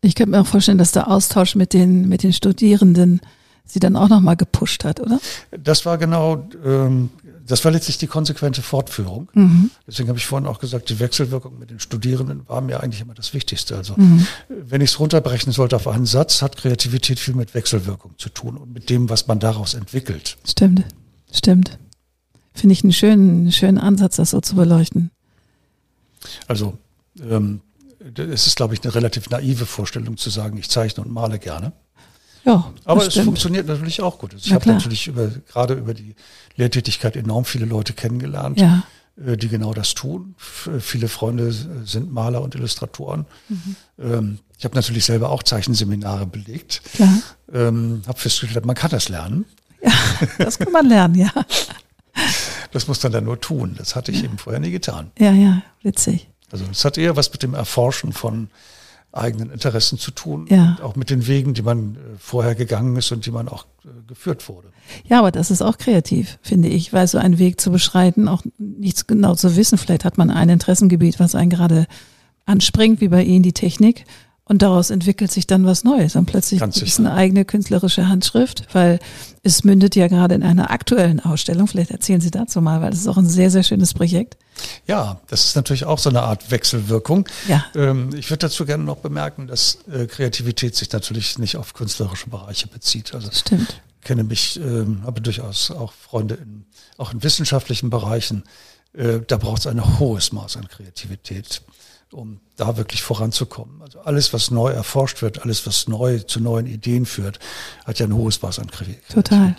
[0.00, 3.20] Ich könnte mir auch vorstellen, dass der Austausch mit den, mit den Studierenden
[3.64, 5.20] sie dann auch nochmal gepusht hat, oder?
[5.50, 7.10] Das war genau, ähm,
[7.48, 9.28] das war letztlich die konsequente Fortführung.
[9.32, 9.70] Mhm.
[9.86, 13.14] Deswegen habe ich vorhin auch gesagt, die Wechselwirkung mit den Studierenden war mir eigentlich immer
[13.14, 13.76] das Wichtigste.
[13.76, 14.26] Also mhm.
[14.48, 18.56] wenn ich es runterbrechen sollte auf einen Satz, hat Kreativität viel mit Wechselwirkung zu tun
[18.56, 20.36] und mit dem, was man daraus entwickelt.
[20.46, 20.84] Stimmt,
[21.32, 21.78] stimmt.
[22.52, 25.10] Finde ich einen schönen, einen schönen Ansatz, das so zu beleuchten.
[26.46, 26.76] Also
[27.20, 27.60] ähm,
[28.16, 31.72] es ist, glaube ich, eine relativ naive Vorstellung zu sagen, ich zeichne und male gerne.
[32.44, 33.26] Ja, aber es stimmt.
[33.26, 34.32] funktioniert natürlich auch gut.
[34.32, 36.14] Also ich habe natürlich über, gerade über die
[36.58, 38.82] Lehrtätigkeit enorm viele Leute kennengelernt, ja.
[39.24, 40.34] Äh, die genau das tun.
[40.38, 43.24] Viele Freunde sind Maler und Illustratoren.
[43.48, 43.76] Mhm.
[43.98, 46.82] Ähm, ich habe natürlich selber auch Zeichenseminare belegt.
[46.98, 47.08] Ja.
[47.52, 49.44] Ähm, habe festgestellt, man kann das lernen.
[49.80, 49.92] Ja,
[50.38, 51.30] das kann man lernen, ja.
[52.70, 53.76] Das muss man dann nur tun.
[53.78, 54.24] Das hatte ich ja.
[54.24, 55.10] eben vorher nie getan.
[55.18, 56.28] Ja, ja, witzig.
[56.50, 58.50] Also es hat eher was mit dem Erforschen von
[59.12, 60.76] eigenen Interessen zu tun, ja.
[60.82, 63.88] auch mit den Wegen, die man äh, vorher gegangen ist und die man auch äh,
[64.06, 64.68] geführt wurde.
[65.08, 68.42] Ja, aber das ist auch kreativ, finde ich, weil so einen Weg zu beschreiten, auch
[68.58, 69.78] nichts genau zu wissen.
[69.78, 71.86] Vielleicht hat man ein Interessengebiet, was einen gerade
[72.44, 74.04] anspringt, wie bei Ihnen die Technik.
[74.48, 76.16] Und daraus entwickelt sich dann was Neues.
[76.16, 78.98] Und plötzlich ist es eine eigene künstlerische Handschrift, weil
[79.42, 81.68] es mündet ja gerade in einer aktuellen Ausstellung.
[81.68, 84.38] Vielleicht erzählen Sie dazu mal, weil das ist auch ein sehr, sehr schönes Projekt.
[84.86, 87.28] Ja, das ist natürlich auch so eine Art Wechselwirkung.
[87.46, 87.66] Ja.
[87.76, 92.30] Ähm, ich würde dazu gerne noch bemerken, dass äh, Kreativität sich natürlich nicht auf künstlerische
[92.30, 93.14] Bereiche bezieht.
[93.14, 93.82] Also Stimmt.
[94.00, 96.64] Ich kenne mich, ähm, habe durchaus auch Freunde in,
[96.96, 98.44] auch in wissenschaftlichen Bereichen.
[98.94, 101.60] Äh, da braucht es ein hohes Maß an Kreativität
[102.12, 103.82] um da wirklich voranzukommen.
[103.82, 107.38] Also alles, was neu erforscht wird, alles, was neu zu neuen Ideen führt,
[107.84, 109.10] hat ja ein hohes Maß an Kreativität.
[109.14, 109.54] Total.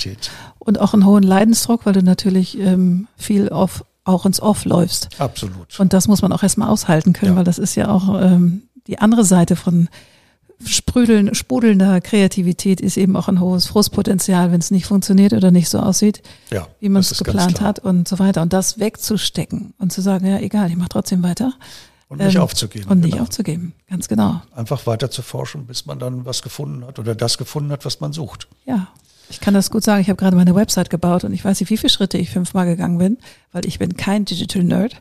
[0.59, 5.09] Und auch einen hohen Leidensdruck, weil du natürlich ähm, viel auf, auch ins Off läufst.
[5.19, 5.79] Absolut.
[5.79, 7.38] Und das muss man auch erstmal aushalten können, ja.
[7.38, 9.88] weil das ist ja auch ähm, die andere Seite von
[10.65, 15.69] sprüdeln, sprudelnder Kreativität ist eben auch ein hohes Frustpotenzial, wenn es nicht funktioniert oder nicht
[15.69, 18.41] so aussieht, ja, wie man es geplant hat und so weiter.
[18.41, 21.53] Und das wegzustecken und zu sagen, ja, egal, ich mache trotzdem weiter.
[22.10, 22.89] Und nicht ähm, aufzugeben.
[22.89, 23.24] Und nicht genau.
[23.24, 24.41] aufzugeben, ganz genau.
[24.56, 28.00] Einfach weiter zu forschen, bis man dann was gefunden hat oder das gefunden hat, was
[28.00, 28.48] man sucht.
[28.65, 28.88] Ja,
[29.30, 30.02] ich kann das gut sagen.
[30.02, 32.65] Ich habe gerade meine Website gebaut und ich weiß nicht, wie viele Schritte ich fünfmal
[32.65, 33.17] gegangen bin,
[33.52, 35.00] weil ich bin kein Digital Nerd.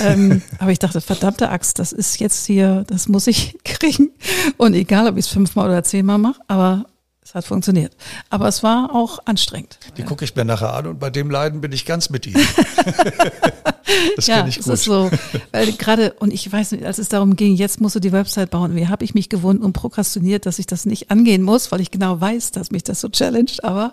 [0.00, 4.10] ähm, aber ich dachte, verdammte Axt, das ist jetzt hier, das muss ich kriegen.
[4.56, 6.86] Und egal, ob ich es fünfmal oder zehnmal mache, aber
[7.28, 7.94] es hat funktioniert.
[8.30, 9.78] Aber es war auch anstrengend.
[9.98, 12.40] Die gucke ich mir nachher an und bei dem Leiden bin ich ganz mit Ihnen.
[14.16, 14.68] das ja, kenne ich gut.
[14.68, 15.10] Es ist so,
[15.52, 18.48] weil gerade, und ich weiß nicht, als es darum ging, jetzt musst du die Website
[18.48, 21.82] bauen, wie habe ich mich gewohnt und prokrastiniert, dass ich das nicht angehen muss, weil
[21.82, 23.92] ich genau weiß, dass mich das so challenged, aber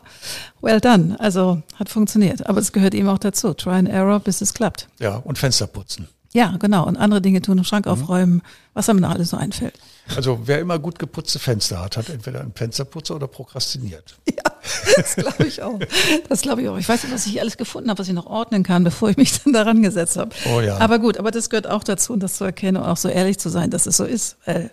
[0.62, 1.20] well done.
[1.20, 2.48] Also hat funktioniert.
[2.48, 3.54] Aber es gehört eben auch dazu.
[3.54, 4.88] Try and error, bis es klappt.
[5.00, 6.08] Ja, und Fenster putzen.
[6.36, 6.86] Ja, genau.
[6.86, 7.94] Und andere Dinge tun, Schrank mhm.
[7.94, 8.42] aufräumen,
[8.74, 9.80] was einem da alles so einfällt.
[10.18, 14.18] Also wer immer gut geputzte Fenster hat, hat entweder einen Fensterputzer oder prokrastiniert.
[14.36, 14.52] Ja,
[14.98, 15.80] das glaube ich auch.
[16.28, 16.78] Das glaube ich auch.
[16.78, 19.18] Ich weiß nicht, was ich alles gefunden habe, was ich noch ordnen kann, bevor ich
[19.18, 20.36] mich dann daran gesetzt habe.
[20.54, 20.78] Oh ja.
[20.80, 23.50] Aber gut, aber das gehört auch dazu, das zu erkennen und auch so ehrlich zu
[23.50, 24.38] sein, dass es so ist.
[24.46, 24.72] Weil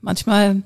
[0.00, 0.62] manchmal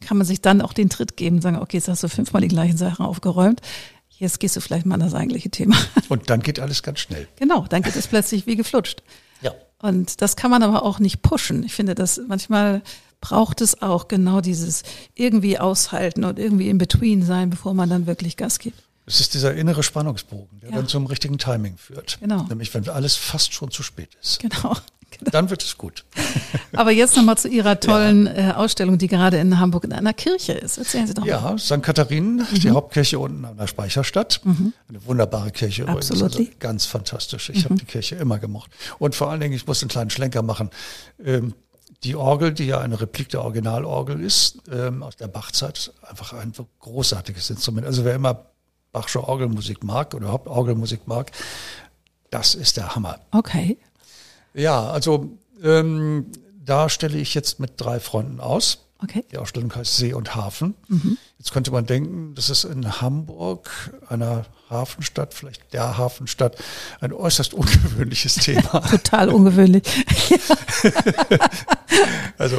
[0.00, 2.42] kann man sich dann auch den Tritt geben und sagen, okay, jetzt hast du fünfmal
[2.42, 3.60] die gleichen Sachen aufgeräumt.
[4.08, 5.76] Jetzt gehst du vielleicht mal an das eigentliche Thema.
[6.08, 7.28] Und dann geht alles ganz schnell.
[7.36, 9.02] Genau, dann geht es plötzlich wie geflutscht.
[9.78, 11.62] Und das kann man aber auch nicht pushen.
[11.62, 12.82] Ich finde, dass manchmal
[13.20, 14.82] braucht es auch genau dieses
[15.14, 18.82] irgendwie aushalten und irgendwie in between sein, bevor man dann wirklich Gas gibt.
[19.06, 20.76] Es ist dieser innere Spannungsbogen, der ja.
[20.76, 22.18] dann zum richtigen Timing führt.
[22.20, 22.42] Genau.
[22.44, 24.40] Nämlich, wenn alles fast schon zu spät ist.
[24.40, 24.76] Genau.
[25.32, 26.04] Dann wird es gut.
[26.72, 28.50] Aber jetzt nochmal zu Ihrer tollen ja.
[28.50, 30.78] äh, Ausstellung, die gerade in Hamburg in einer Kirche ist.
[30.78, 31.28] Erzählen Sie doch mal.
[31.28, 31.82] Ja, St.
[31.82, 32.60] Katharinen, mhm.
[32.60, 34.40] die Hauptkirche unten an der Speicherstadt.
[34.44, 34.72] Mhm.
[34.88, 36.36] Eine wunderbare Kirche Absolut.
[36.36, 37.50] Also ganz fantastisch.
[37.50, 37.64] Ich mhm.
[37.64, 38.70] habe die Kirche immer gemocht.
[38.98, 40.70] Und vor allen Dingen, ich muss einen kleinen Schlenker machen.
[41.24, 41.54] Ähm,
[42.04, 46.52] die Orgel, die ja eine Replik der Originalorgel ist, ähm, aus der Bachzeit, einfach ein
[46.80, 47.86] großartiges Instrument.
[47.86, 48.46] Also wer immer
[48.92, 51.30] Bachsche Orgelmusik mag oder überhaupt Orgelmusik mag,
[52.30, 53.18] das ist der Hammer.
[53.30, 53.76] Okay.
[54.56, 56.26] Ja, also ähm,
[56.64, 58.86] da stelle ich jetzt mit drei Freunden aus.
[59.02, 59.24] Okay.
[59.30, 60.74] Die Ausstellung heißt See und Hafen.
[60.88, 61.18] Mhm.
[61.38, 66.56] Jetzt könnte man denken, das ist in Hamburg, einer Hafenstadt, vielleicht der Hafenstadt,
[67.00, 68.80] ein äußerst ungewöhnliches Thema.
[68.90, 69.82] Total ungewöhnlich.
[72.38, 72.58] also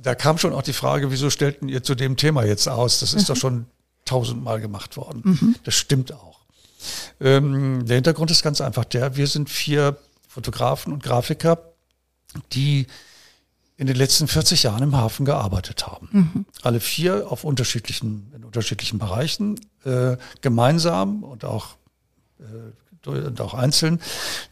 [0.00, 3.00] da kam schon auch die Frage, wieso stellten ihr zu dem Thema jetzt aus?
[3.00, 3.34] Das ist mhm.
[3.34, 3.66] doch schon
[4.04, 5.22] tausendmal gemacht worden.
[5.24, 5.54] Mhm.
[5.64, 6.40] Das stimmt auch.
[7.20, 9.96] Ähm, der Hintergrund ist ganz einfach der, wir sind vier
[10.34, 11.74] Fotografen und Grafiker
[12.52, 12.86] die
[13.76, 16.08] in den letzten 40 Jahren im Hafen gearbeitet haben.
[16.12, 16.46] Mhm.
[16.62, 21.76] Alle vier auf unterschiedlichen, in unterschiedlichen Bereichen, äh, gemeinsam und auch,
[22.38, 24.00] äh, und auch einzeln.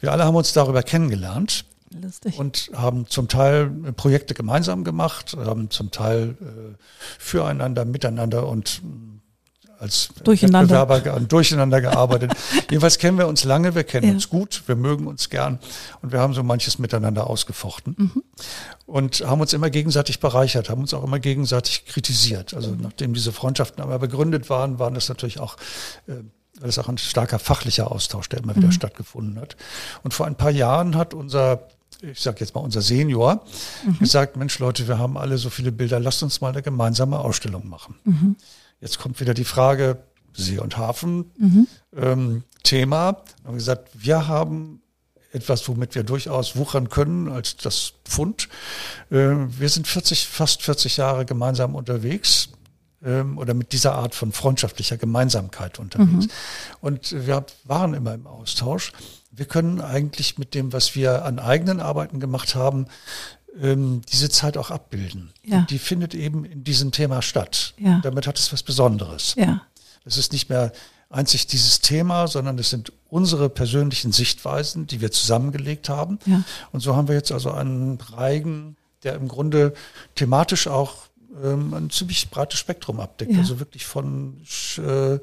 [0.01, 1.65] Wir alle haben uns darüber kennengelernt.
[2.01, 2.39] Lustig.
[2.39, 6.83] Und haben zum Teil Projekte gemeinsam gemacht, haben zum Teil äh,
[7.19, 8.83] füreinander, miteinander und
[9.83, 10.89] als durcheinander.
[10.89, 12.33] Wettbewerber durcheinander gearbeitet.
[12.71, 14.15] Jedenfalls kennen wir uns lange, wir kennen ja.
[14.15, 15.59] uns gut, wir mögen uns gern
[16.01, 18.23] und wir haben so manches miteinander ausgefochten mhm.
[18.87, 22.55] und haben uns immer gegenseitig bereichert, haben uns auch immer gegenseitig kritisiert.
[22.55, 22.81] Also mhm.
[22.83, 25.57] nachdem diese Freundschaften aber begründet waren, waren das natürlich auch
[26.07, 26.13] äh,
[26.61, 28.73] weil es auch ein starker fachlicher Austausch, der immer wieder mhm.
[28.73, 29.57] stattgefunden hat.
[30.05, 31.67] Und vor ein paar Jahren hat unser
[32.01, 33.45] ich sage jetzt mal unser Senior,
[33.87, 33.99] mhm.
[33.99, 37.69] gesagt, Mensch Leute, wir haben alle so viele Bilder, lasst uns mal eine gemeinsame Ausstellung
[37.69, 37.95] machen.
[38.05, 38.37] Mhm.
[38.83, 40.03] Jetzt kommt wieder die Frage
[40.35, 41.69] See und Hafen mhm.
[41.97, 43.23] ähm, Thema.
[43.43, 44.83] Wir haben gesagt, wir haben
[45.31, 48.49] etwas, womit wir durchaus wuchern können als das Pfund.
[49.11, 52.49] Ähm, wir sind 40, fast 40 Jahre gemeinsam unterwegs
[53.05, 56.27] ähm, oder mit dieser Art von freundschaftlicher Gemeinsamkeit unterwegs.
[56.27, 56.31] Mhm.
[56.81, 58.93] Und wir waren immer im Austausch.
[59.31, 62.87] Wir können eigentlich mit dem, was wir an eigenen Arbeiten gemacht haben,
[63.61, 65.33] ähm, diese Zeit auch abbilden.
[65.45, 65.67] Ja.
[65.69, 67.75] die findet eben in diesem Thema statt.
[67.79, 68.01] Ja.
[68.03, 69.35] Damit hat es was Besonderes.
[69.37, 69.63] Ja.
[70.05, 70.73] Es ist nicht mehr
[71.11, 76.19] einzig dieses Thema, sondern es sind unsere persönlichen Sichtweisen, die wir zusammengelegt haben.
[76.25, 76.43] Ja.
[76.73, 79.75] Und so haben wir jetzt also einen Reigen, der im Grunde
[80.15, 81.09] thematisch auch
[81.43, 83.33] ähm, ein ziemlich breites Spektrum abdeckt.
[83.33, 83.39] Ja.
[83.39, 84.43] Also wirklich von
[84.79, 85.19] äh,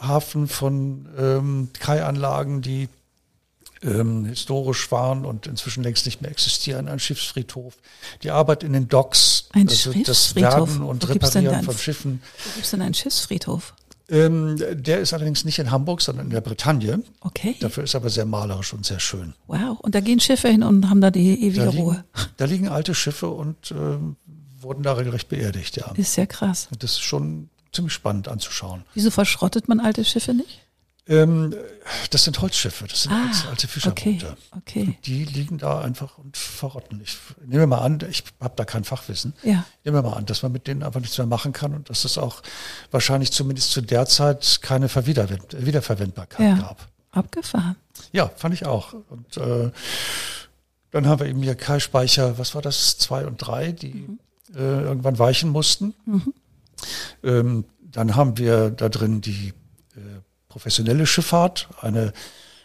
[0.00, 2.88] Hafen, von ähm, Kaianlagen, die
[3.82, 7.76] ähm, historisch waren und inzwischen längst nicht mehr existieren, ein Schiffsfriedhof,
[8.22, 12.22] die Arbeit in den Docks, ein also das Werden und Wo Reparieren von Schiffen.
[12.44, 13.74] Wo gibt es denn einen Schiffsfriedhof?
[14.08, 17.02] Ähm, der ist allerdings nicht in Hamburg, sondern in der Bretagne.
[17.20, 17.56] Okay.
[17.60, 19.32] Dafür ist aber sehr malerisch und sehr schön.
[19.46, 19.80] Wow.
[19.80, 22.04] Und da gehen Schiffe hin und haben da die ewige da liegen, Ruhe.
[22.36, 24.16] Da liegen alte Schiffe und ähm,
[24.60, 25.90] wurden da regelrecht beerdigt, ja.
[25.92, 26.68] Ist ja krass.
[26.78, 28.84] Das ist schon ziemlich spannend anzuschauen.
[28.94, 30.60] Wieso verschrottet man alte Schiffe nicht?
[31.08, 31.54] Ähm,
[32.10, 34.36] das sind Holzschiffe, das sind ah, alte Fischerboote.
[34.52, 34.98] Okay, okay.
[35.04, 37.00] die liegen da einfach und verrotten.
[37.02, 39.34] Ich nehme mal an, ich habe da kein Fachwissen.
[39.42, 39.64] Ja.
[39.80, 42.04] Ich nehme mal an, dass man mit denen einfach nichts mehr machen kann und dass
[42.04, 42.42] es auch
[42.92, 46.56] wahrscheinlich zumindest zu der Zeit keine Wiederverwendbarkeit ja.
[46.56, 46.88] gab.
[47.10, 47.76] Abgefahren.
[48.12, 48.94] Ja, fand ich auch.
[49.10, 49.70] Und äh,
[50.92, 54.18] dann haben wir eben hier Kai-Speicher, was war das, zwei und drei, die mhm.
[54.54, 55.94] äh, irgendwann weichen mussten.
[56.06, 56.34] Mhm.
[57.24, 59.52] Ähm, dann haben wir da drin die
[60.52, 61.68] professionelle Schifffahrt.
[61.80, 62.12] Eine,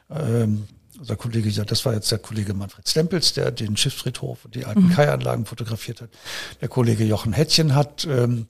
[0.09, 0.67] ähm,
[0.99, 4.65] unser Kollege, ja, das war jetzt der Kollege Manfred Stempels, der den Schiffsfriedhof und die
[4.65, 4.93] alten mhm.
[4.93, 6.09] Kaianlagen fotografiert hat.
[6.59, 8.47] Der Kollege Jochen Hettchen hat ähm,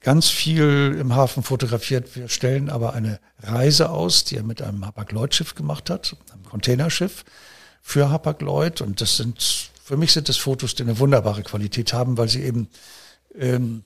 [0.00, 2.16] ganz viel im Hafen fotografiert.
[2.16, 7.24] Wir stellen aber eine Reise aus, die er mit einem Hapag-Lloyd-Schiff gemacht hat, einem Containerschiff
[7.82, 8.80] für Hapag-Lloyd.
[8.80, 12.44] Und das sind, für mich sind das Fotos, die eine wunderbare Qualität haben, weil sie
[12.44, 12.68] eben
[13.36, 13.84] ähm,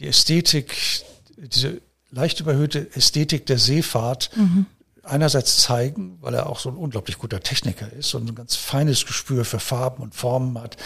[0.00, 0.74] die Ästhetik,
[1.38, 1.80] diese
[2.12, 4.66] leicht überhöhte Ästhetik der Seefahrt mhm.
[5.02, 9.04] einerseits zeigen, weil er auch so ein unglaublich guter Techniker ist und ein ganz feines
[9.06, 10.76] Gespür für Farben und Formen hat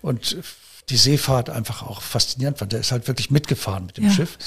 [0.00, 0.36] und
[0.88, 2.72] die Seefahrt einfach auch faszinierend fand.
[2.72, 4.38] Der ist halt wirklich mitgefahren mit dem ja, Schiff.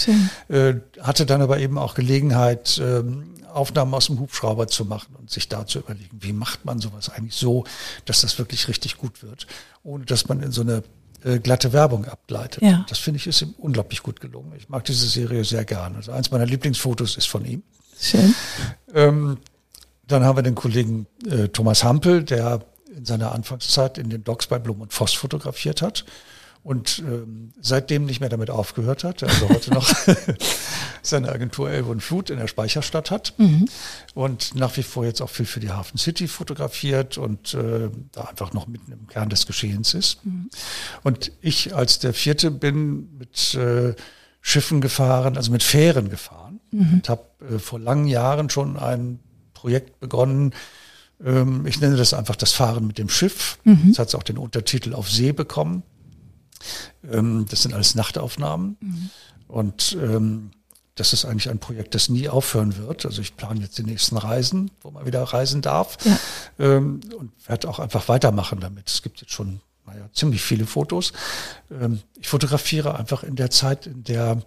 [0.48, 5.30] Äh, hatte dann aber eben auch Gelegenheit, ähm, Aufnahmen aus dem Hubschrauber zu machen und
[5.30, 7.66] sich da zu überlegen, wie macht man sowas eigentlich so,
[8.06, 9.48] dass das wirklich richtig gut wird,
[9.84, 10.84] ohne dass man in so eine
[11.24, 12.62] äh, glatte Werbung abgleitet.
[12.62, 12.86] Ja.
[12.90, 14.54] Das finde ich ist ihm unglaublich gut gelungen.
[14.58, 15.96] Ich mag diese Serie sehr gern.
[15.96, 17.64] Also eins meiner Lieblingsfotos ist von ihm.
[18.00, 18.34] Schön.
[18.94, 19.38] Ähm,
[20.08, 22.62] dann haben wir den Kollegen äh, Thomas Hampel, der
[22.96, 26.06] in seiner Anfangszeit in den Docks bei Blum und Voss fotografiert hat
[26.70, 29.92] und ähm, seitdem nicht mehr damit aufgehört hat, also heute noch
[31.02, 33.66] seine Agentur Elbe und Flut in der Speicherstadt hat mhm.
[34.14, 38.26] und nach wie vor jetzt auch viel für die Hafen City fotografiert und äh, da
[38.26, 40.24] einfach noch mitten im Kern des Geschehens ist.
[40.24, 40.52] Mhm.
[41.02, 43.96] Und ich als der Vierte bin mit äh,
[44.40, 46.94] Schiffen gefahren, also mit Fähren gefahren mhm.
[46.94, 49.18] und habe äh, vor langen Jahren schon ein
[49.56, 50.54] Projekt begonnen,
[51.26, 53.58] ähm, ich nenne das einfach das Fahren mit dem Schiff.
[53.64, 53.88] Mhm.
[53.88, 55.82] Das hat auch den Untertitel Auf See bekommen.
[57.10, 58.78] Ähm, das sind alles Nachtaufnahmen.
[58.80, 59.10] Mhm.
[59.48, 60.52] Und ähm,
[60.96, 63.06] das ist eigentlich ein Projekt, das nie aufhören wird.
[63.06, 65.98] Also ich plane jetzt die nächsten Reisen, wo man wieder reisen darf.
[66.04, 66.20] Ja.
[66.60, 68.90] Ähm, und werde auch einfach weitermachen damit.
[68.90, 71.14] Es gibt jetzt schon naja, ziemlich viele Fotos.
[71.72, 74.44] Ähm, ich fotografiere einfach in der Zeit, in der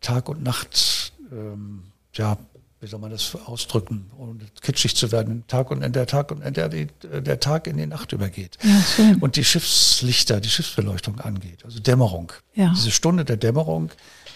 [0.00, 2.38] Tag und Nacht ähm, ja,
[2.84, 6.68] wie soll man das ausdrücken, ohne kitschig zu werden, Tag und der Tag und der,
[6.68, 8.58] der Tag in die Nacht übergeht.
[8.62, 12.30] Ja, und die Schiffslichter, die Schiffsbeleuchtung angeht, also Dämmerung.
[12.54, 12.74] Ja.
[12.76, 13.90] Diese Stunde der Dämmerung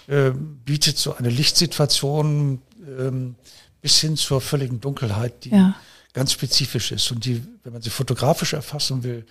[0.06, 2.62] äh, bietet so eine Lichtsituation
[2.98, 3.34] ähm,
[3.82, 5.74] bis hin zur völligen Dunkelheit, die ja.
[6.14, 9.26] ganz spezifisch ist und die, wenn man sie fotografisch erfassen will,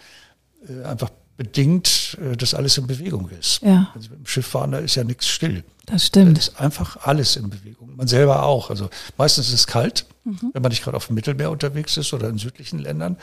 [0.69, 3.61] äh, einfach bedingt, äh, dass alles in Bewegung ist.
[3.61, 3.89] Ja.
[3.93, 5.63] Wenn Sie mit dem Schiff fahren, da ist ja nichts still.
[5.85, 6.35] Das stimmt.
[6.35, 7.95] Da ist einfach alles in Bewegung.
[7.95, 8.69] Man selber auch.
[8.69, 10.51] Also meistens ist es kalt, mhm.
[10.51, 13.15] wenn man nicht gerade auf dem Mittelmeer unterwegs ist oder in südlichen Ländern.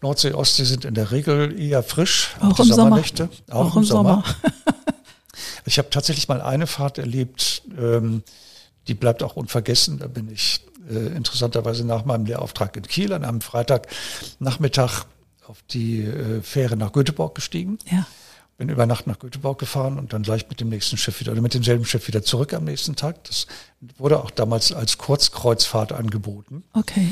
[0.00, 2.30] Nordsee, Ostsee sind in der Regel eher frisch.
[2.40, 3.02] Auch im Sommer.
[3.50, 4.24] Auch, auch im Sommer.
[4.24, 4.24] Sommer.
[5.66, 8.22] ich habe tatsächlich mal eine Fahrt erlebt, ähm,
[8.88, 9.98] die bleibt auch unvergessen.
[9.98, 15.04] Da bin ich äh, interessanterweise nach meinem Lehrauftrag in Kiel an einem Freitagnachmittag
[15.46, 17.78] auf die äh, Fähre nach Göteborg gestiegen.
[17.90, 18.06] Ja.
[18.58, 21.40] Bin über Nacht nach Göteborg gefahren und dann gleich mit dem nächsten Schiff wieder oder
[21.40, 23.24] mit demselben Schiff wieder zurück am nächsten Tag.
[23.24, 23.46] Das
[23.96, 26.62] wurde auch damals als Kurzkreuzfahrt angeboten.
[26.74, 27.08] Okay.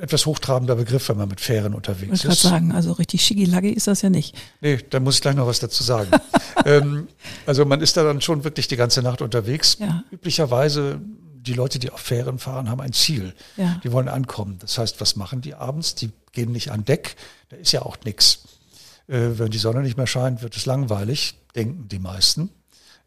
[0.00, 2.20] Etwas hochtrabender Begriff, wenn man mit Fähren unterwegs ist.
[2.20, 4.34] Ich wollte gerade sagen, also richtig schigilaggi ist das ja nicht.
[4.60, 6.10] Nee, da muss ich gleich noch was dazu sagen.
[6.64, 7.08] ähm,
[7.44, 9.76] also man ist da dann schon wirklich die ganze Nacht unterwegs.
[9.80, 10.04] Ja.
[10.10, 11.00] Üblicherweise
[11.48, 13.34] die Leute, die auf Fähren fahren, haben ein Ziel.
[13.56, 13.80] Ja.
[13.82, 14.58] Die wollen ankommen.
[14.60, 15.94] Das heißt, was machen die abends?
[15.94, 17.16] Die gehen nicht an Deck.
[17.48, 18.44] Da ist ja auch nichts.
[19.08, 22.50] Äh, wenn die Sonne nicht mehr scheint, wird es langweilig, denken die meisten.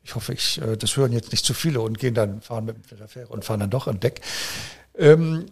[0.03, 2.77] Ich hoffe, ich, äh, das hören jetzt nicht zu viele und gehen dann, fahren mit
[2.91, 4.19] der Fähre und fahren dann doch an Deck.
[4.97, 5.45] Ähm,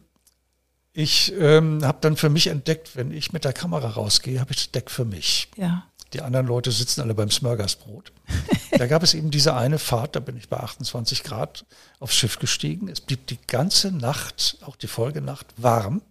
[0.91, 4.57] ich ähm, habe dann für mich entdeckt, wenn ich mit der Kamera rausgehe, habe ich
[4.57, 5.49] das Deck für mich.
[5.55, 5.85] Ja.
[6.11, 8.11] Die anderen Leute sitzen alle beim Smörgersbrot.
[8.71, 11.65] da gab es eben diese eine Fahrt, da bin ich bei 28 Grad
[11.99, 12.89] aufs Schiff gestiegen.
[12.89, 16.01] Es blieb die ganze Nacht, auch die Folgenacht, warm.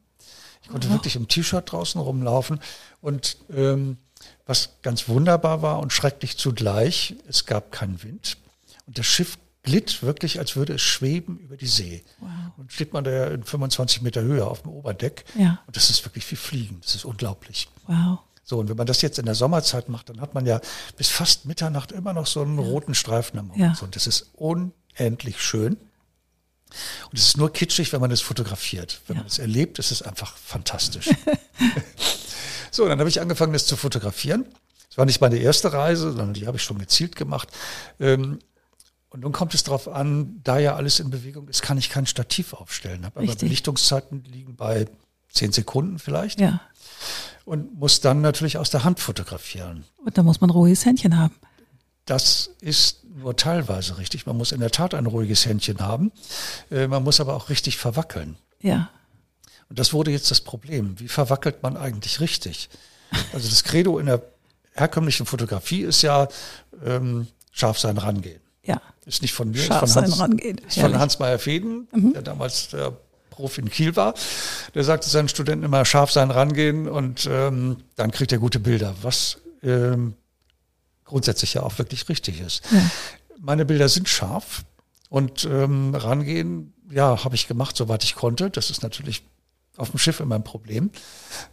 [0.62, 0.92] Ich konnte oh.
[0.92, 2.60] wirklich im T-Shirt draußen rumlaufen.
[3.00, 3.98] Und ähm,
[4.46, 8.38] was ganz wunderbar war und schrecklich zugleich, es gab keinen Wind.
[8.86, 12.02] Und das Schiff glitt wirklich, als würde es schweben über die See.
[12.20, 12.30] Wow.
[12.56, 15.24] Und steht man da in 25 Meter Höhe auf dem Oberdeck.
[15.36, 15.60] Ja.
[15.66, 16.80] Und das ist wirklich wie Fliegen.
[16.82, 17.68] Das ist unglaublich.
[17.86, 18.20] Wow.
[18.44, 20.60] So, und wenn man das jetzt in der Sommerzeit macht, dann hat man ja
[20.96, 22.64] bis fast Mitternacht immer noch so einen ja.
[22.64, 23.94] roten Streifen am Horizont.
[23.94, 23.98] Ja.
[23.98, 25.76] Das ist unendlich schön.
[27.10, 29.00] Und es ist nur kitschig, wenn man es fotografiert.
[29.06, 29.22] Wenn ja.
[29.22, 31.10] man es erlebt, ist es einfach fantastisch.
[32.70, 34.44] so, dann habe ich angefangen, das zu fotografieren.
[34.88, 37.48] Das war nicht meine erste Reise, sondern die habe ich schon gezielt gemacht.
[38.00, 38.38] Ähm,
[39.10, 42.06] und nun kommt es darauf an, da ja alles in Bewegung ist, kann ich kein
[42.06, 43.06] Stativ aufstellen.
[43.06, 44.86] Habe aber Belichtungszeiten liegen bei
[45.32, 46.40] zehn Sekunden vielleicht.
[46.40, 46.60] Ja
[47.48, 49.84] und muss dann natürlich aus der Hand fotografieren.
[50.04, 51.34] Und da muss man ruhiges Händchen haben.
[52.04, 54.26] Das ist nur teilweise richtig.
[54.26, 56.12] Man muss in der Tat ein ruhiges Händchen haben.
[56.70, 58.36] Äh, man muss aber auch richtig verwackeln.
[58.60, 58.90] Ja.
[59.68, 60.98] Und das wurde jetzt das Problem.
[60.98, 62.68] Wie verwackelt man eigentlich richtig?
[63.32, 64.22] Also das Credo in der
[64.72, 66.28] herkömmlichen Fotografie ist ja
[66.84, 68.40] ähm, scharf sein rangehen.
[68.62, 68.80] Ja.
[69.06, 70.58] Ist nicht von mir, scharf ist von Hans, rangehen.
[70.58, 72.12] Ist von Hans Meyer Feden, mhm.
[72.12, 72.96] der damals der
[73.30, 74.14] Prof in Kiel war.
[74.74, 78.94] Der sagte seinen Studenten immer scharf sein rangehen und ähm, dann kriegt er gute Bilder,
[79.02, 80.14] was ähm,
[81.08, 82.62] grundsätzlich ja auch wirklich richtig ist.
[82.70, 82.90] Ja.
[83.40, 84.64] Meine Bilder sind scharf
[85.08, 88.50] und ähm, rangehen, ja, habe ich gemacht, soweit ich konnte.
[88.50, 89.22] Das ist natürlich
[89.76, 90.90] auf dem Schiff immer ein Problem.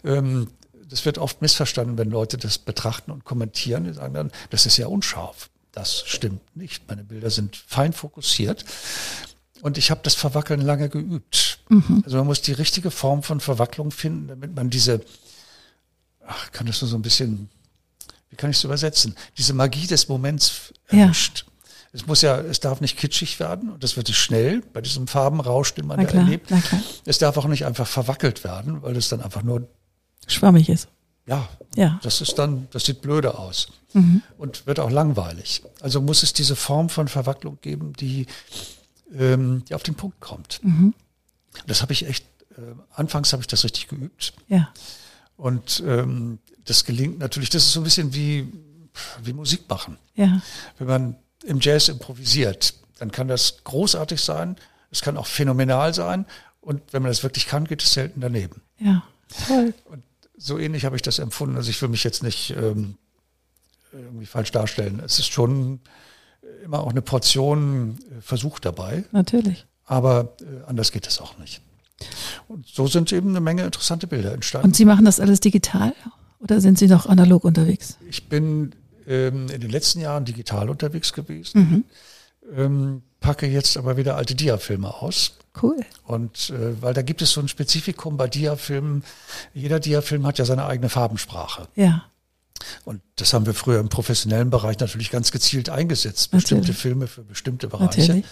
[0.04, 0.48] Ähm,
[0.90, 3.86] das wird oft missverstanden, wenn Leute das betrachten und kommentieren.
[3.86, 5.50] Die sagen dann, das ist ja unscharf.
[5.72, 6.88] Das stimmt nicht.
[6.88, 8.66] Meine Bilder sind fein fokussiert.
[9.62, 11.60] Und ich habe das Verwackeln lange geübt.
[11.70, 12.04] Mhm.
[12.06, 15.02] Also man muss die richtige Form von Verwacklung finden, damit man diese,
[16.26, 17.50] ach, kann das nur so ein bisschen,
[18.36, 19.16] wie kann ich es übersetzen?
[19.38, 21.46] Diese Magie des Moments erwischt.
[21.46, 21.52] Ja.
[21.94, 25.08] Es muss ja, es darf nicht kitschig werden und das wird es schnell bei diesem
[25.08, 26.52] Farbenrausch, den man da erlebt.
[27.06, 29.70] Es darf auch nicht einfach verwackelt werden, weil es dann einfach nur
[30.28, 30.90] schwammig ist.
[31.26, 31.98] Ja, ja.
[32.04, 34.22] Das ist dann, das sieht blöde aus mhm.
[34.38, 35.64] und wird auch langweilig.
[35.80, 38.26] Also muss es diese Form von Verwacklung geben, die
[39.18, 40.60] ähm, die auf den Punkt kommt.
[40.64, 40.94] Mhm.
[41.66, 42.26] Das habe ich echt,
[42.58, 44.34] äh, anfangs habe ich das richtig geübt.
[44.50, 44.70] Ja.
[45.38, 48.52] Und ähm, das gelingt natürlich, das ist so ein bisschen wie,
[49.24, 49.98] wie Musik machen.
[50.16, 50.42] Ja.
[50.78, 54.56] Wenn man im Jazz improvisiert, dann kann das großartig sein,
[54.92, 56.26] es kann auch phänomenal sein
[56.62, 58.62] und wenn man das wirklich kann, geht es selten daneben.
[58.80, 59.04] Ja,
[59.48, 59.74] toll.
[59.86, 60.04] Und
[60.38, 61.56] so ähnlich habe ich das empfunden.
[61.56, 62.98] Also ich will mich jetzt nicht ähm,
[63.92, 65.02] irgendwie falsch darstellen.
[65.04, 65.80] Es ist schon
[66.64, 69.06] immer auch eine Portion äh, Versuch dabei.
[69.12, 69.66] Natürlich.
[69.86, 71.62] Aber äh, anders geht es auch nicht.
[72.48, 74.68] Und so sind eben eine Menge interessante Bilder entstanden.
[74.68, 75.94] Und Sie machen das alles digital
[76.40, 77.98] oder sind Sie noch analog unterwegs?
[78.10, 78.74] Ich bin
[79.08, 81.60] ähm, in den letzten Jahren digital unterwegs gewesen,
[82.50, 82.58] mhm.
[82.58, 85.38] ähm, packe jetzt aber wieder alte Diafilme aus.
[85.62, 85.78] Cool.
[86.04, 89.04] Und äh, weil da gibt es so ein Spezifikum bei Diafilmen.
[89.54, 91.68] Jeder Diafilm hat ja seine eigene Farbensprache.
[91.76, 92.06] Ja.
[92.84, 96.32] Und das haben wir früher im professionellen Bereich natürlich ganz gezielt eingesetzt.
[96.32, 96.82] Bestimmte natürlich.
[96.82, 98.24] Filme für bestimmte Bereiche.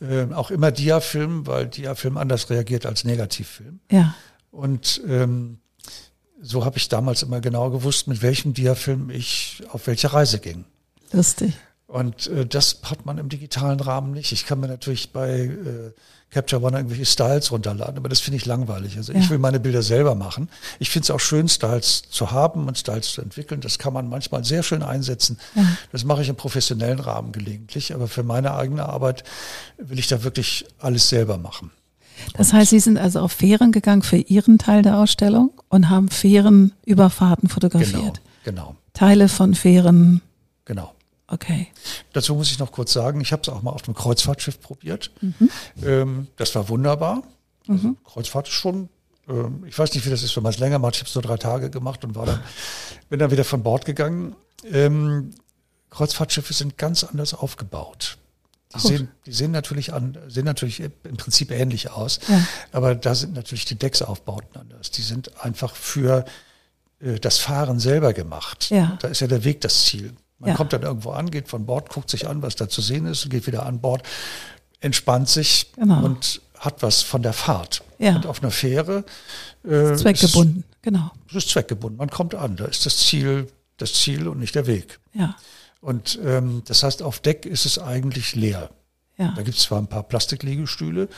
[0.00, 3.80] Ähm, auch immer Diafilm, weil Diafilm anders reagiert als Negativfilm.
[3.90, 4.14] Ja.
[4.50, 5.58] Und ähm,
[6.40, 10.64] so habe ich damals immer genau gewusst, mit welchem Diafilm ich auf welche Reise ging.
[11.12, 11.54] Lustig.
[11.86, 14.32] Und äh, das hat man im digitalen Rahmen nicht.
[14.32, 15.92] Ich kann mir natürlich bei äh,
[16.30, 18.96] Capture One irgendwelche Styles runterladen, aber das finde ich langweilig.
[18.96, 19.20] Also ja.
[19.20, 20.48] ich will meine Bilder selber machen.
[20.80, 23.60] Ich finde es auch schön, Styles zu haben und Styles zu entwickeln.
[23.60, 25.38] Das kann man manchmal sehr schön einsetzen.
[25.54, 25.64] Ja.
[25.92, 29.22] Das mache ich im professionellen Rahmen gelegentlich, aber für meine eigene Arbeit
[29.78, 31.70] will ich da wirklich alles selber machen.
[32.34, 36.08] Das heißt, Sie sind also auf Fähren gegangen für Ihren Teil der Ausstellung und haben
[36.08, 38.20] Fährenüberfahrten fotografiert.
[38.44, 38.76] Genau, genau.
[38.92, 40.22] Teile von Fähren.
[40.64, 40.92] Genau.
[41.28, 41.68] Okay.
[42.12, 45.10] Dazu muss ich noch kurz sagen, ich habe es auch mal auf dem Kreuzfahrtschiff probiert.
[45.20, 45.50] Mhm.
[45.84, 47.22] Ähm, das war wunderbar.
[47.68, 47.96] Also mhm.
[48.04, 48.88] Kreuzfahrt ist schon,
[49.28, 50.94] ähm, ich weiß nicht, wie das ist, wenn man es länger macht.
[50.94, 52.40] Ich habe es nur drei Tage gemacht und war dann,
[53.08, 54.36] bin dann wieder von Bord gegangen.
[54.64, 55.32] Ähm,
[55.90, 58.18] Kreuzfahrtschiffe sind ganz anders aufgebaut.
[58.82, 62.40] Die sehen, die sehen natürlich an, sehen natürlich im Prinzip ähnlich aus, ja.
[62.72, 64.90] aber da sind natürlich die Decksaufbauten anders.
[64.90, 66.24] Die sind einfach für
[67.00, 68.70] äh, das Fahren selber gemacht.
[68.70, 68.98] Ja.
[69.00, 70.14] Da ist ja der Weg das Ziel.
[70.38, 70.56] Man ja.
[70.56, 73.28] kommt dann irgendwo an, geht von Bord, guckt sich an, was da zu sehen ist,
[73.30, 74.02] geht wieder an Bord,
[74.80, 76.04] entspannt sich genau.
[76.04, 77.82] und hat was von der Fahrt.
[77.98, 78.16] Ja.
[78.16, 79.04] Und auf einer Fähre
[79.64, 81.10] äh, ist zweckgebunden, ist, genau.
[81.28, 81.98] Es ist zweckgebunden.
[81.98, 83.48] Man kommt an, da ist das Ziel,
[83.78, 84.98] das Ziel und nicht der Weg.
[85.14, 85.36] Ja.
[85.80, 88.70] Und ähm, das heißt, auf Deck ist es eigentlich leer.
[89.18, 89.32] Ja.
[89.34, 91.08] Da gibt es zwar ein paar Plastikliegestühle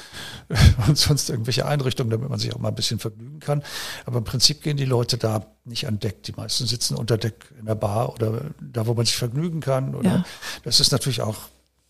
[0.86, 3.62] und sonst irgendwelche Einrichtungen, damit man sich auch mal ein bisschen vergnügen kann.
[4.06, 6.22] Aber im Prinzip gehen die Leute da nicht an Deck.
[6.22, 9.96] Die meisten sitzen unter Deck in der Bar oder da, wo man sich vergnügen kann.
[9.96, 10.24] Oder ja.
[10.62, 11.48] Das ist natürlich auch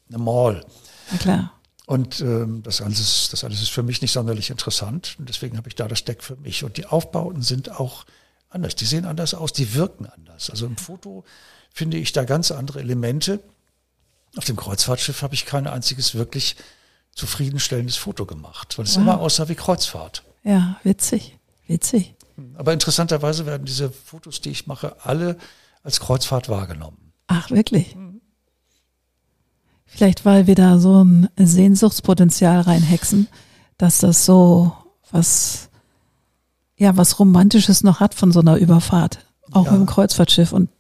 [0.09, 0.65] eine Mall.
[1.13, 1.53] Na klar.
[1.85, 5.17] Und ähm, das, alles ist, das alles ist für mich nicht sonderlich interessant.
[5.19, 6.65] Und deswegen habe ich da das Deck für mich.
[6.65, 8.07] Und die Aufbauten sind auch
[8.49, 8.75] anders.
[8.77, 10.49] Die sehen anders aus, die wirken anders.
[10.51, 11.25] Also im Foto
[11.79, 13.39] finde ich da ganz andere Elemente.
[14.37, 16.57] Auf dem Kreuzfahrtschiff habe ich kein einziges wirklich
[17.15, 19.03] zufriedenstellendes Foto gemacht, weil es wow.
[19.03, 20.25] immer aussah wie Kreuzfahrt.
[20.43, 22.17] Ja, witzig, witzig.
[22.57, 25.37] Aber interessanterweise werden diese Fotos, die ich mache, alle
[25.85, 27.13] als Kreuzfahrt wahrgenommen.
[27.29, 27.95] Ach, wirklich?
[27.95, 28.23] Mhm.
[29.87, 33.29] Vielleicht, weil wir da so ein Sehnsuchtspotenzial reinhexen,
[33.77, 34.73] dass das so
[35.13, 35.69] was,
[36.77, 39.21] ja, was Romantisches noch hat von so einer Überfahrt.
[39.53, 39.73] Auch ja.
[39.73, 40.53] mit dem Kreuzfahrtschiff.
[40.53, 40.71] Und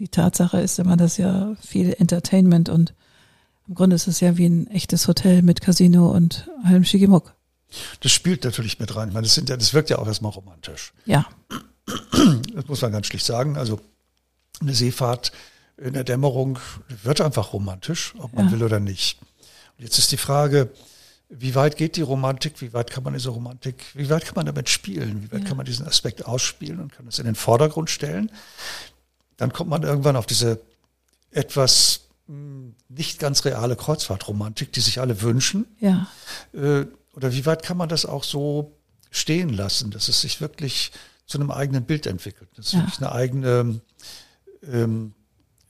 [0.00, 2.94] die Tatsache ist immer, dass ja viel Entertainment und
[3.68, 7.34] im Grunde ist es ja wie ein echtes Hotel mit Casino und allem Schigimuck.
[8.00, 9.08] Das spielt natürlich mit rein.
[9.08, 10.92] Ich meine, das, sind ja, das wirkt ja auch erstmal romantisch.
[11.04, 11.26] Ja.
[12.54, 13.56] Das muss man ganz schlicht sagen.
[13.56, 13.78] Also
[14.60, 15.32] eine Seefahrt
[15.76, 16.58] in der Dämmerung
[17.02, 18.52] wird einfach romantisch, ob man ja.
[18.52, 19.20] will oder nicht.
[19.76, 20.70] Und jetzt ist die Frage,
[21.28, 22.60] wie weit geht die Romantik?
[22.60, 25.22] Wie weit kann man diese Romantik, wie weit kann man damit spielen?
[25.22, 25.48] Wie weit ja.
[25.48, 28.32] kann man diesen Aspekt ausspielen und kann das in den Vordergrund stellen?
[29.40, 30.60] Dann kommt man irgendwann auf diese
[31.30, 32.08] etwas
[32.88, 35.66] nicht ganz reale Kreuzfahrtromantik, die sich alle wünschen.
[35.80, 36.06] Ja.
[36.52, 36.84] Äh,
[37.14, 38.76] oder wie weit kann man das auch so
[39.10, 40.92] stehen lassen, dass es sich wirklich
[41.26, 42.80] zu einem eigenen Bild entwickelt, dass ja.
[42.80, 43.80] wirklich eine eigene,
[44.70, 45.14] ähm,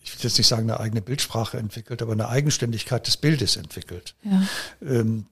[0.02, 4.14] ich will jetzt nicht sagen eine eigene Bildsprache entwickelt, aber eine Eigenständigkeit des Bildes entwickelt.
[4.24, 4.42] Ja.
[4.82, 5.26] Ähm,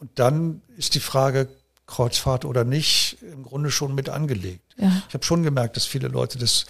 [0.00, 1.48] und dann ist die Frage,
[1.86, 4.74] Kreuzfahrt oder nicht, im Grunde schon mit angelegt.
[4.78, 5.02] Ja.
[5.08, 6.66] Ich habe schon gemerkt, dass viele Leute das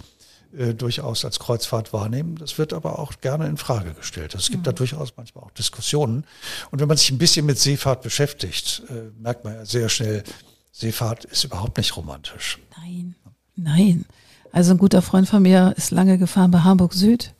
[0.57, 2.35] äh, durchaus als Kreuzfahrt wahrnehmen.
[2.35, 4.35] Das wird aber auch gerne in Frage gestellt.
[4.35, 4.65] Also es gibt mhm.
[4.65, 6.25] da durchaus manchmal auch Diskussionen.
[6.71, 10.23] Und wenn man sich ein bisschen mit Seefahrt beschäftigt, äh, merkt man ja sehr schnell,
[10.71, 12.59] Seefahrt ist überhaupt nicht romantisch.
[12.77, 13.15] Nein,
[13.55, 14.05] nein.
[14.51, 17.33] Also ein guter Freund von mir ist lange gefahren bei Hamburg Süd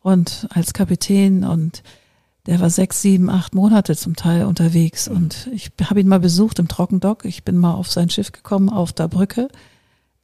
[0.00, 1.82] und als Kapitän und
[2.46, 5.08] der war sechs, sieben, acht Monate zum Teil unterwegs.
[5.08, 5.16] Mhm.
[5.16, 7.24] Und ich habe ihn mal besucht im Trockendock.
[7.24, 9.48] Ich bin mal auf sein Schiff gekommen, auf der Brücke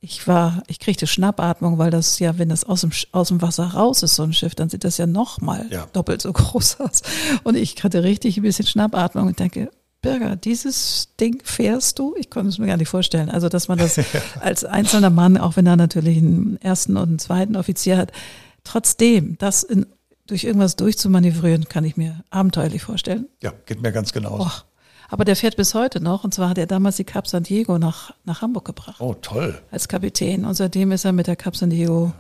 [0.01, 3.65] ich war, ich kriegte Schnappatmung, weil das ja, wenn das aus dem, aus dem Wasser
[3.65, 5.87] raus ist, so ein Schiff, dann sieht das ja nochmal ja.
[5.93, 7.03] doppelt so groß aus.
[7.43, 9.71] Und ich hatte richtig ein bisschen Schnappatmung und denke,
[10.01, 12.15] Birger, dieses Ding fährst du?
[12.17, 13.31] Ich konnte es mir gar nicht vorstellen.
[13.31, 13.99] Also, dass man das
[14.41, 18.13] als einzelner Mann, auch wenn er natürlich einen ersten und einen zweiten Offizier hat,
[18.63, 19.87] trotzdem das in,
[20.29, 23.27] durch irgendwas durchzumanövrieren, kann ich mir abenteuerlich vorstellen.
[23.43, 24.45] Ja, geht mir ganz genauso.
[24.45, 24.68] Oh.
[25.09, 26.25] Aber der fährt bis heute noch.
[26.25, 29.01] Und zwar hat er damals die Cap San Diego nach, nach Hamburg gebracht.
[29.01, 29.61] Oh, toll.
[29.71, 30.45] Als Kapitän.
[30.45, 32.13] Und seitdem ist er mit der Cap San Diego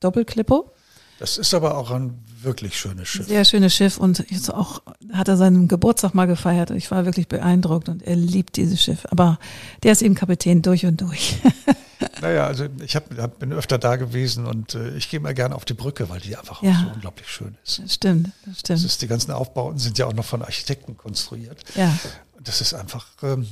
[0.00, 0.70] Doppelklippo.
[1.18, 3.26] Das ist aber auch ein wirklich schönes Schiff.
[3.26, 4.82] Sehr schönes Schiff und jetzt auch
[5.12, 6.70] hat er seinen Geburtstag mal gefeiert.
[6.72, 9.06] Ich war wirklich beeindruckt und er liebt dieses Schiff.
[9.10, 9.38] Aber
[9.82, 11.38] der ist eben Kapitän durch und durch.
[12.20, 15.54] Naja, also ich hab, hab, bin öfter da gewesen und äh, ich gehe mal gerne
[15.54, 16.72] auf die Brücke, weil die einfach ja.
[16.72, 17.82] auch so unglaublich schön ist.
[17.82, 18.78] Das stimmt, das stimmt.
[18.78, 21.62] Das ist, die ganzen Aufbauten sind ja auch noch von Architekten konstruiert.
[21.74, 21.92] Ja.
[22.42, 23.46] Das ist einfach, ähm,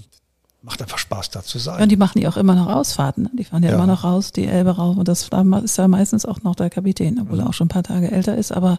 [0.62, 1.76] macht einfach Spaß da zu sein.
[1.78, 3.24] Ja, und die machen ja auch immer noch Ausfahrten.
[3.24, 3.30] Ne?
[3.38, 4.96] Die fahren ja, ja, immer noch raus, die Elbe rauf.
[4.96, 5.28] Und das
[5.64, 7.42] ist ja meistens auch noch der Kapitän, obwohl mhm.
[7.42, 8.52] er auch schon ein paar Tage älter ist.
[8.52, 8.78] Aber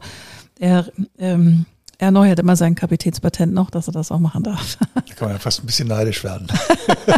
[0.58, 1.66] er ähm,
[1.98, 4.78] er erneuert immer sein Kapitänspatent noch, dass er das auch machen darf.
[4.94, 6.48] Da kann man ja fast ein bisschen neidisch werden.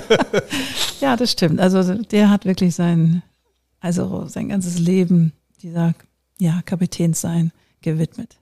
[1.01, 1.59] ja, das stimmt.
[1.59, 3.23] Also der hat wirklich sein,
[3.79, 5.93] also sein ganzes Leben dieser
[6.39, 7.51] ja, Kapitänssein
[7.81, 8.37] gewidmet.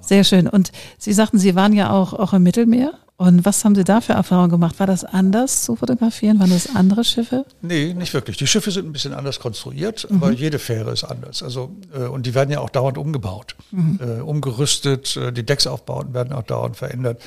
[0.00, 0.48] Sehr schön.
[0.48, 2.92] Und Sie sagten, Sie waren ja auch, auch im Mittelmeer.
[3.22, 4.80] Und was haben Sie da für Erfahrungen gemacht?
[4.80, 6.40] War das anders zu fotografieren?
[6.40, 7.46] Waren das andere Schiffe?
[7.60, 8.36] Nee, nicht wirklich.
[8.36, 10.16] Die Schiffe sind ein bisschen anders konstruiert, mhm.
[10.16, 11.40] aber jede Fähre ist anders.
[11.40, 14.00] Also, äh, und die werden ja auch dauernd umgebaut, mhm.
[14.02, 15.16] äh, umgerüstet.
[15.16, 17.22] Äh, die Decksaufbauten werden auch dauernd verändert.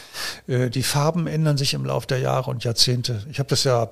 [0.47, 3.25] Äh, die Farben ändern sich im Laufe der Jahre und Jahrzehnte.
[3.31, 3.89] Ich habe das ja,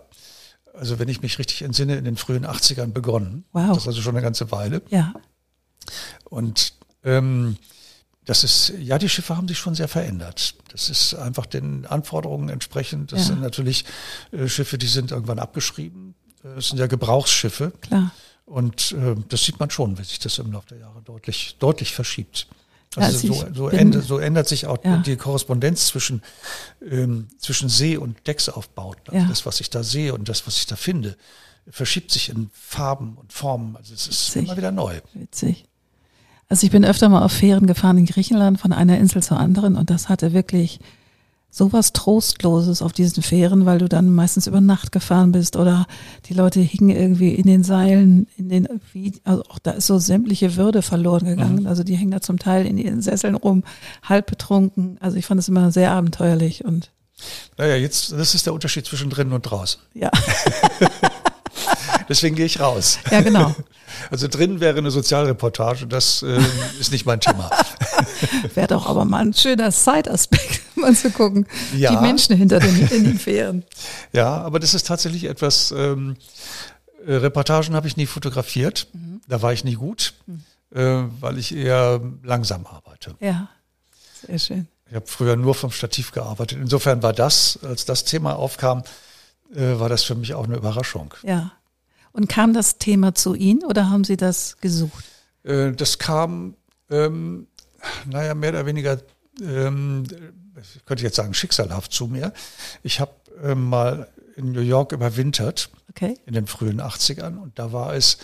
[0.74, 3.46] also wenn ich mich richtig entsinne, in den frühen 80ern begonnen.
[3.54, 3.70] Wow.
[3.70, 4.82] Das ist also schon eine ganze Weile.
[4.90, 5.14] Ja.
[6.26, 6.74] Und
[7.06, 7.56] ähm,
[8.26, 10.56] das ist, ja, die Schiffe haben sich schon sehr verändert.
[10.72, 13.12] Das ist einfach den Anforderungen entsprechend.
[13.12, 13.26] Das ja.
[13.28, 13.86] sind natürlich
[14.32, 16.16] äh, Schiffe, die sind irgendwann abgeschrieben.
[16.44, 17.74] Äh, das sind ja Gebrauchsschiffe.
[17.82, 18.12] Klar.
[18.46, 21.94] Und äh, das sieht man schon, wie sich das im Laufe der Jahre deutlich, deutlich
[21.94, 22.48] verschiebt.
[22.96, 24.98] Also ja, so, so, ändert, so, ändert, sich auch ja.
[24.98, 26.22] die Korrespondenz zwischen,
[26.88, 29.08] ähm, zwischen See- und Decksaufbauten.
[29.08, 29.28] Also ja.
[29.28, 31.18] das, was ich da sehe und das, was ich da finde,
[31.68, 33.76] verschiebt sich in Farben und Formen.
[33.76, 34.44] Also es ist Witzig.
[34.44, 35.00] immer wieder neu.
[35.14, 35.66] Witzig.
[36.54, 39.76] Also ich bin öfter mal auf Fähren gefahren in Griechenland von einer Insel zur anderen
[39.76, 40.80] und das hatte wirklich
[41.50, 45.88] sowas Trostloses auf diesen Fähren, weil du dann meistens über Nacht gefahren bist oder
[46.26, 48.68] die Leute hingen irgendwie in den Seilen, in den,
[49.24, 51.62] also auch da ist so sämtliche Würde verloren gegangen.
[51.62, 51.66] Mhm.
[51.68, 53.64] Also die hängen da zum Teil in ihren Sesseln rum,
[54.04, 54.98] halb betrunken.
[55.00, 56.92] Also ich fand es immer sehr abenteuerlich und
[57.58, 59.82] naja, jetzt, das ist der Unterschied zwischen drinnen und draußen.
[59.96, 60.12] Ja.
[62.10, 63.00] Deswegen gehe ich raus.
[63.10, 63.56] Ja, genau.
[64.10, 66.42] Also drin wäre eine Sozialreportage, das äh,
[66.80, 67.52] ist nicht mein Thema.
[68.56, 71.46] wäre doch aber mal ein schöner Side-Aspekt, mal zu gucken.
[71.78, 71.92] Ja.
[71.92, 73.64] Die Menschen hinter den, in den Fähren.
[74.12, 76.16] Ja, aber das ist tatsächlich etwas, ähm,
[77.06, 78.88] äh, Reportagen habe ich nie fotografiert.
[78.94, 79.22] Mhm.
[79.28, 80.44] Da war ich nie gut, mhm.
[80.76, 83.16] äh, weil ich eher langsam arbeite.
[83.20, 83.50] Ja,
[84.26, 84.68] sehr schön.
[84.90, 86.60] Ich habe früher nur vom Stativ gearbeitet.
[86.62, 88.84] Insofern war das, als das Thema aufkam,
[89.56, 91.14] äh, war das für mich auch eine Überraschung.
[91.24, 91.52] Ja.
[92.14, 95.04] Und kam das Thema zu Ihnen oder haben Sie das gesucht?
[95.44, 96.56] Äh, das kam,
[96.90, 97.48] ähm,
[98.06, 99.02] naja, mehr oder weniger,
[99.42, 100.04] ähm,
[100.62, 102.32] ich könnte jetzt sagen, schicksalhaft zu mir.
[102.84, 103.12] Ich habe
[103.44, 106.16] äh, mal in New York überwintert, okay.
[106.26, 108.20] in den frühen 80ern, und da war es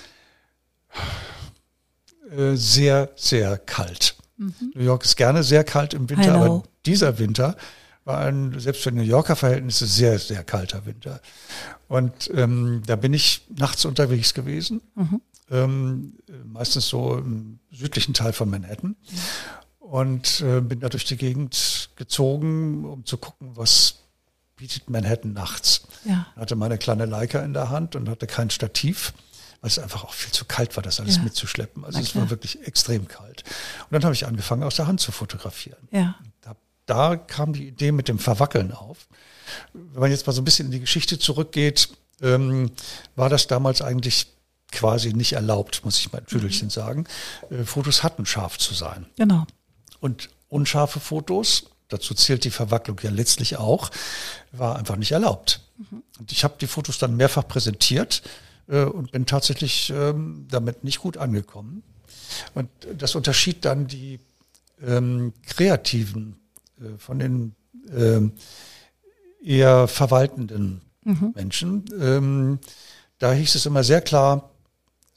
[2.31, 4.15] äh, sehr, sehr kalt.
[4.37, 4.53] Mhm.
[4.75, 7.55] New York ist gerne sehr kalt im Winter, aber dieser Winter
[8.09, 11.21] war ein, selbst für New Yorker Verhältnisse, sehr, sehr kalter Winter.
[11.87, 15.21] Und ähm, da bin ich nachts unterwegs gewesen, mhm.
[15.51, 16.13] ähm,
[16.45, 18.95] meistens so im südlichen Teil von Manhattan.
[19.77, 23.99] Und äh, bin da durch die Gegend gezogen, um zu gucken, was
[24.55, 25.87] bietet Manhattan nachts.
[26.03, 26.25] Ja.
[26.35, 29.13] Hatte meine kleine Leica in der Hand und hatte kein Stativ
[29.61, 31.23] weil es einfach auch viel zu kalt war, das alles ja.
[31.23, 31.83] mitzuschleppen.
[31.83, 33.43] Also es war wirklich extrem kalt.
[33.43, 35.89] Und dann habe ich angefangen, aus der Hand zu fotografieren.
[35.91, 36.15] Ja.
[36.89, 39.07] Da kam die Idee mit dem Verwackeln auf.
[39.73, 42.71] Wenn man jetzt mal so ein bisschen in die Geschichte zurückgeht, ähm,
[43.15, 44.25] war das damals eigentlich
[44.71, 46.71] quasi nicht erlaubt, muss ich mal ein Tüdelchen mhm.
[46.71, 47.07] sagen.
[47.51, 49.05] Äh, Fotos hatten scharf zu sein.
[49.17, 49.45] Genau.
[49.99, 53.91] Und unscharfe Fotos, dazu zählt die Verwacklung ja letztlich auch,
[54.51, 55.61] war einfach nicht erlaubt.
[55.77, 56.01] Mhm.
[56.17, 58.23] Und ich habe die Fotos dann mehrfach präsentiert
[58.67, 61.83] äh, und bin tatsächlich ähm, damit nicht gut angekommen.
[62.55, 64.19] Und das unterschied dann die
[64.81, 66.38] ähm, kreativen
[66.97, 67.55] von den
[67.95, 68.33] ähm,
[69.43, 71.33] eher verwaltenden mhm.
[71.35, 71.85] Menschen.
[71.99, 72.59] Ähm,
[73.17, 74.51] da hieß es immer sehr klar,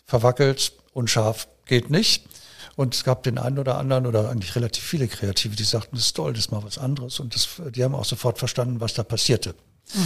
[0.04, 2.26] verwackelt, unscharf, geht nicht.
[2.74, 6.06] Und es gab den einen oder anderen oder eigentlich relativ viele Kreative, die sagten, das
[6.06, 7.20] ist toll, das ist mal was anderes.
[7.20, 9.54] Und das, die haben auch sofort verstanden, was da passierte.
[9.94, 10.00] Mhm.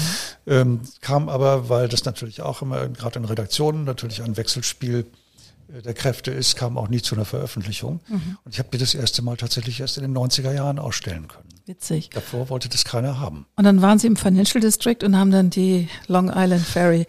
[0.46, 5.25] Ähm, kam aber, weil das natürlich auch immer, gerade in Redaktionen, natürlich ein Wechselspiel äh,
[5.68, 8.00] der Kräfte ist, kam auch nie zu einer Veröffentlichung.
[8.08, 8.38] Mhm.
[8.44, 11.48] Und ich habe mir das erste Mal tatsächlich erst in den 90er Jahren ausstellen können.
[11.66, 12.10] Witzig.
[12.10, 13.46] Davor wollte das keiner haben.
[13.56, 17.06] Und dann waren Sie im Financial District und haben dann die Long Island Ferry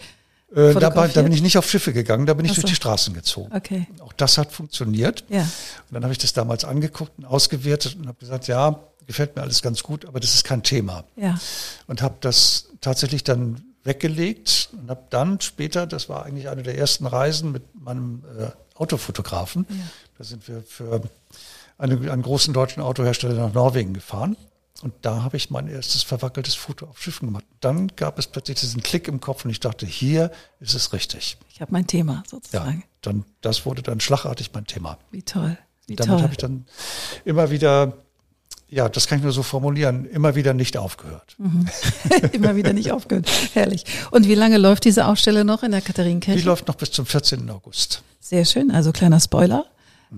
[0.56, 2.62] äh, da, da, bin ich nicht auf Schiffe gegangen, da bin ich so.
[2.62, 3.54] durch die Straßen gezogen.
[3.54, 3.88] Okay.
[4.00, 5.26] Auch das hat funktioniert.
[5.28, 5.42] Ja.
[5.42, 5.50] Und
[5.92, 9.62] dann habe ich das damals angeguckt und ausgewertet und habe gesagt, ja, gefällt mir alles
[9.62, 11.04] ganz gut, aber das ist kein Thema.
[11.18, 11.38] Ja.
[11.88, 16.78] Und habe das tatsächlich dann weggelegt und habe dann später, das war eigentlich eine der
[16.78, 19.66] ersten Reisen mit meinem äh, Autofotografen.
[19.70, 19.76] Ja.
[20.18, 21.02] Da sind wir für
[21.78, 24.38] eine, einen großen deutschen Autohersteller nach Norwegen gefahren.
[24.84, 27.46] Und da habe ich mein erstes verwackeltes Foto auf Schiffen gemacht.
[27.62, 31.38] Dann gab es plötzlich diesen Klick im Kopf und ich dachte, hier ist es richtig.
[31.50, 32.82] Ich habe mein Thema sozusagen.
[32.82, 35.00] Ja, dann, das wurde dann schlagartig mein Thema.
[35.10, 35.58] Wie toll.
[35.88, 36.68] Wie Damit habe ich dann
[37.26, 37.94] immer wieder,
[38.70, 41.36] ja, das kann ich nur so formulieren, immer wieder nicht aufgehört.
[41.38, 41.68] Mhm.
[42.34, 43.30] immer wieder nicht aufgehört.
[43.54, 43.86] Herrlich.
[44.12, 46.40] Und wie lange läuft diese Ausstellung noch in der Katharinenkirche?
[46.40, 47.50] Die läuft noch bis zum 14.
[47.50, 48.04] August.
[48.20, 48.72] Sehr schön.
[48.72, 49.66] Also kleiner Spoiler.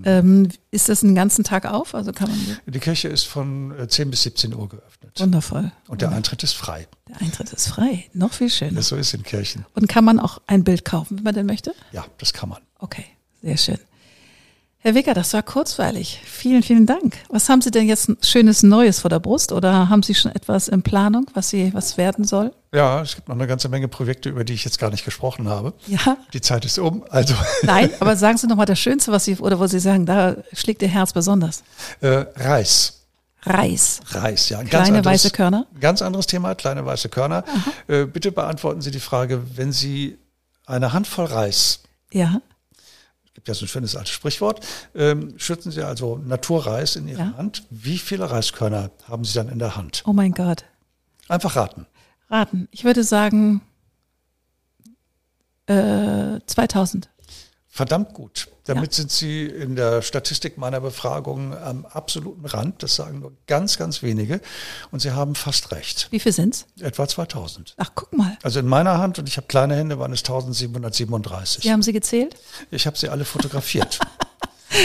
[0.04, 1.94] Ähm, ist das einen ganzen Tag auf?
[1.94, 5.18] Also kann man die Kirche ist von 10 äh, bis 17 Uhr geöffnet.
[5.18, 5.72] Wundervoll.
[5.88, 6.86] Und der Eintritt ist frei.
[7.08, 8.06] Der Eintritt ist frei.
[8.12, 8.74] Noch viel schöner.
[8.74, 9.66] Das so ist in Kirchen.
[9.74, 11.74] Und kann man auch ein Bild kaufen, wenn man denn möchte?
[11.90, 12.60] Ja, das kann man.
[12.78, 13.04] Okay,
[13.42, 13.78] sehr schön.
[14.82, 16.22] Herr Wicker, das war kurzweilig.
[16.24, 17.18] Vielen, vielen Dank.
[17.28, 20.68] Was haben Sie denn jetzt Schönes Neues vor der Brust oder haben Sie schon etwas
[20.68, 22.54] in Planung, was Sie, was werden soll?
[22.72, 25.50] Ja, es gibt noch eine ganze Menge Projekte, über die ich jetzt gar nicht gesprochen
[25.50, 25.74] habe.
[25.86, 26.16] Ja.
[26.32, 27.34] Die Zeit ist um, also.
[27.62, 30.36] Nein, aber sagen Sie noch mal das Schönste, was Sie, oder wo Sie sagen, da
[30.54, 31.62] schlägt Ihr Herz besonders.
[32.00, 33.02] Äh, Reis.
[33.42, 34.00] Reis.
[34.06, 34.60] Reis, ja.
[34.60, 35.66] Ein kleine anderes, weiße Körner.
[35.78, 37.44] Ganz anderes Thema, kleine weiße Körner.
[37.86, 40.16] Äh, bitte beantworten Sie die Frage, wenn Sie
[40.64, 41.80] eine Handvoll Reis
[42.12, 42.40] ja
[43.40, 44.66] gibt ja so ein schönes altes Sprichwort.
[44.94, 47.36] Ähm, schützen Sie also Naturreis in Ihrer ja.
[47.38, 47.64] Hand.
[47.70, 50.02] Wie viele Reiskörner haben Sie dann in der Hand?
[50.06, 50.64] Oh mein Gott.
[51.26, 51.86] Einfach raten.
[52.28, 52.68] Raten.
[52.70, 53.62] Ich würde sagen
[55.66, 57.08] äh, 2000.
[57.72, 58.48] Verdammt gut.
[58.64, 58.96] Damit ja.
[58.96, 62.82] sind Sie in der Statistik meiner Befragung am absoluten Rand.
[62.82, 64.40] Das sagen nur ganz, ganz wenige.
[64.90, 66.08] Und Sie haben fast recht.
[66.10, 66.66] Wie viel sind es?
[66.82, 67.74] Etwa 2000.
[67.78, 68.36] Ach, guck mal.
[68.42, 71.64] Also in meiner Hand, und ich habe kleine Hände, waren es 1737.
[71.64, 72.36] Wie haben Sie gezählt?
[72.72, 74.00] Ich habe sie alle fotografiert.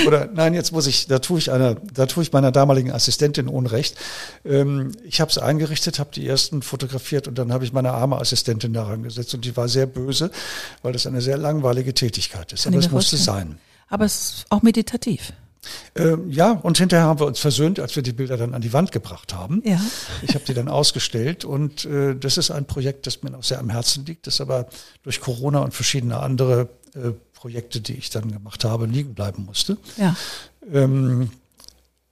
[0.08, 3.48] Oder nein, jetzt muss ich, da tue ich einer, da tue ich meiner damaligen Assistentin
[3.48, 3.96] Unrecht.
[4.44, 8.20] Ähm, ich habe es eingerichtet, habe die ersten fotografiert und dann habe ich meine arme
[8.20, 10.32] Assistentin daran gesetzt und die war sehr böse,
[10.82, 12.68] weil das eine sehr langweilige Tätigkeit ist.
[12.68, 13.60] Aber es musste sein.
[13.88, 15.34] Aber es ist auch meditativ.
[15.96, 18.74] Ähm, ja, und hinterher haben wir uns versöhnt, als wir die Bilder dann an die
[18.74, 19.62] Wand gebracht haben.
[19.66, 19.80] Ja.
[20.22, 23.60] Ich habe die dann ausgestellt und äh, das ist ein Projekt, das mir noch sehr
[23.60, 24.68] am Herzen liegt, das aber
[25.04, 27.12] durch Corona und verschiedene andere äh,
[27.46, 29.78] Projekte, die ich dann gemacht habe, liegen bleiben musste.
[29.98, 30.16] Ja.
[30.74, 31.30] Ähm,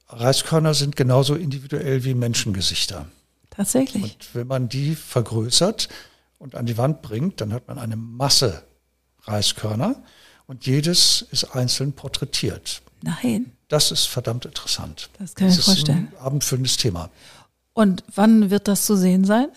[0.07, 3.07] Reiskörner sind genauso individuell wie Menschengesichter.
[3.49, 4.03] Tatsächlich.
[4.03, 5.89] Und wenn man die vergrößert
[6.38, 8.61] und an die Wand bringt, dann hat man eine Masse
[9.23, 10.03] Reiskörner
[10.45, 12.84] und jedes ist einzeln porträtiert.
[13.01, 13.53] Nein.
[13.69, 15.09] Das ist verdammt interessant.
[15.17, 16.09] Das kann ich mir vorstellen.
[16.11, 17.09] Ist ein abendfüllendes Thema.
[17.73, 19.47] Und wann wird das zu sehen sein?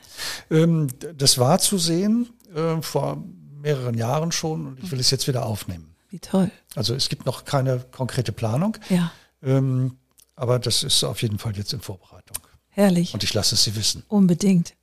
[0.51, 3.23] Ähm, das war zu sehen äh, vor
[3.67, 5.95] mehreren Jahren schon und ich will es jetzt wieder aufnehmen.
[6.11, 6.53] Wie toll.
[6.77, 8.77] Also es gibt noch keine konkrete Planung.
[8.89, 9.11] Ja.
[9.43, 9.97] Ähm,
[10.37, 12.37] aber das ist auf jeden Fall jetzt in Vorbereitung.
[12.69, 13.13] Herrlich.
[13.13, 14.05] Und ich lasse es Sie wissen.
[14.07, 14.75] Unbedingt.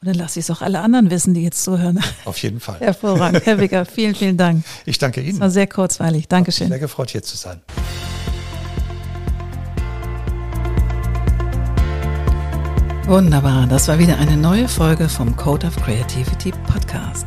[0.00, 2.02] Und dann lasse ich es auch alle anderen wissen, die jetzt zuhören.
[2.24, 2.80] Auf jeden Fall.
[2.80, 3.44] Hervorragend.
[3.44, 4.64] Herr Wicker, vielen, vielen Dank.
[4.86, 5.34] Ich danke Ihnen.
[5.34, 6.26] Es war sehr kurzweilig.
[6.26, 6.68] Dankeschön.
[6.68, 7.60] Sehr gefreut, hier zu sein.
[13.04, 13.66] Wunderbar.
[13.66, 17.26] Das war wieder eine neue Folge vom Code of Creativity Podcast.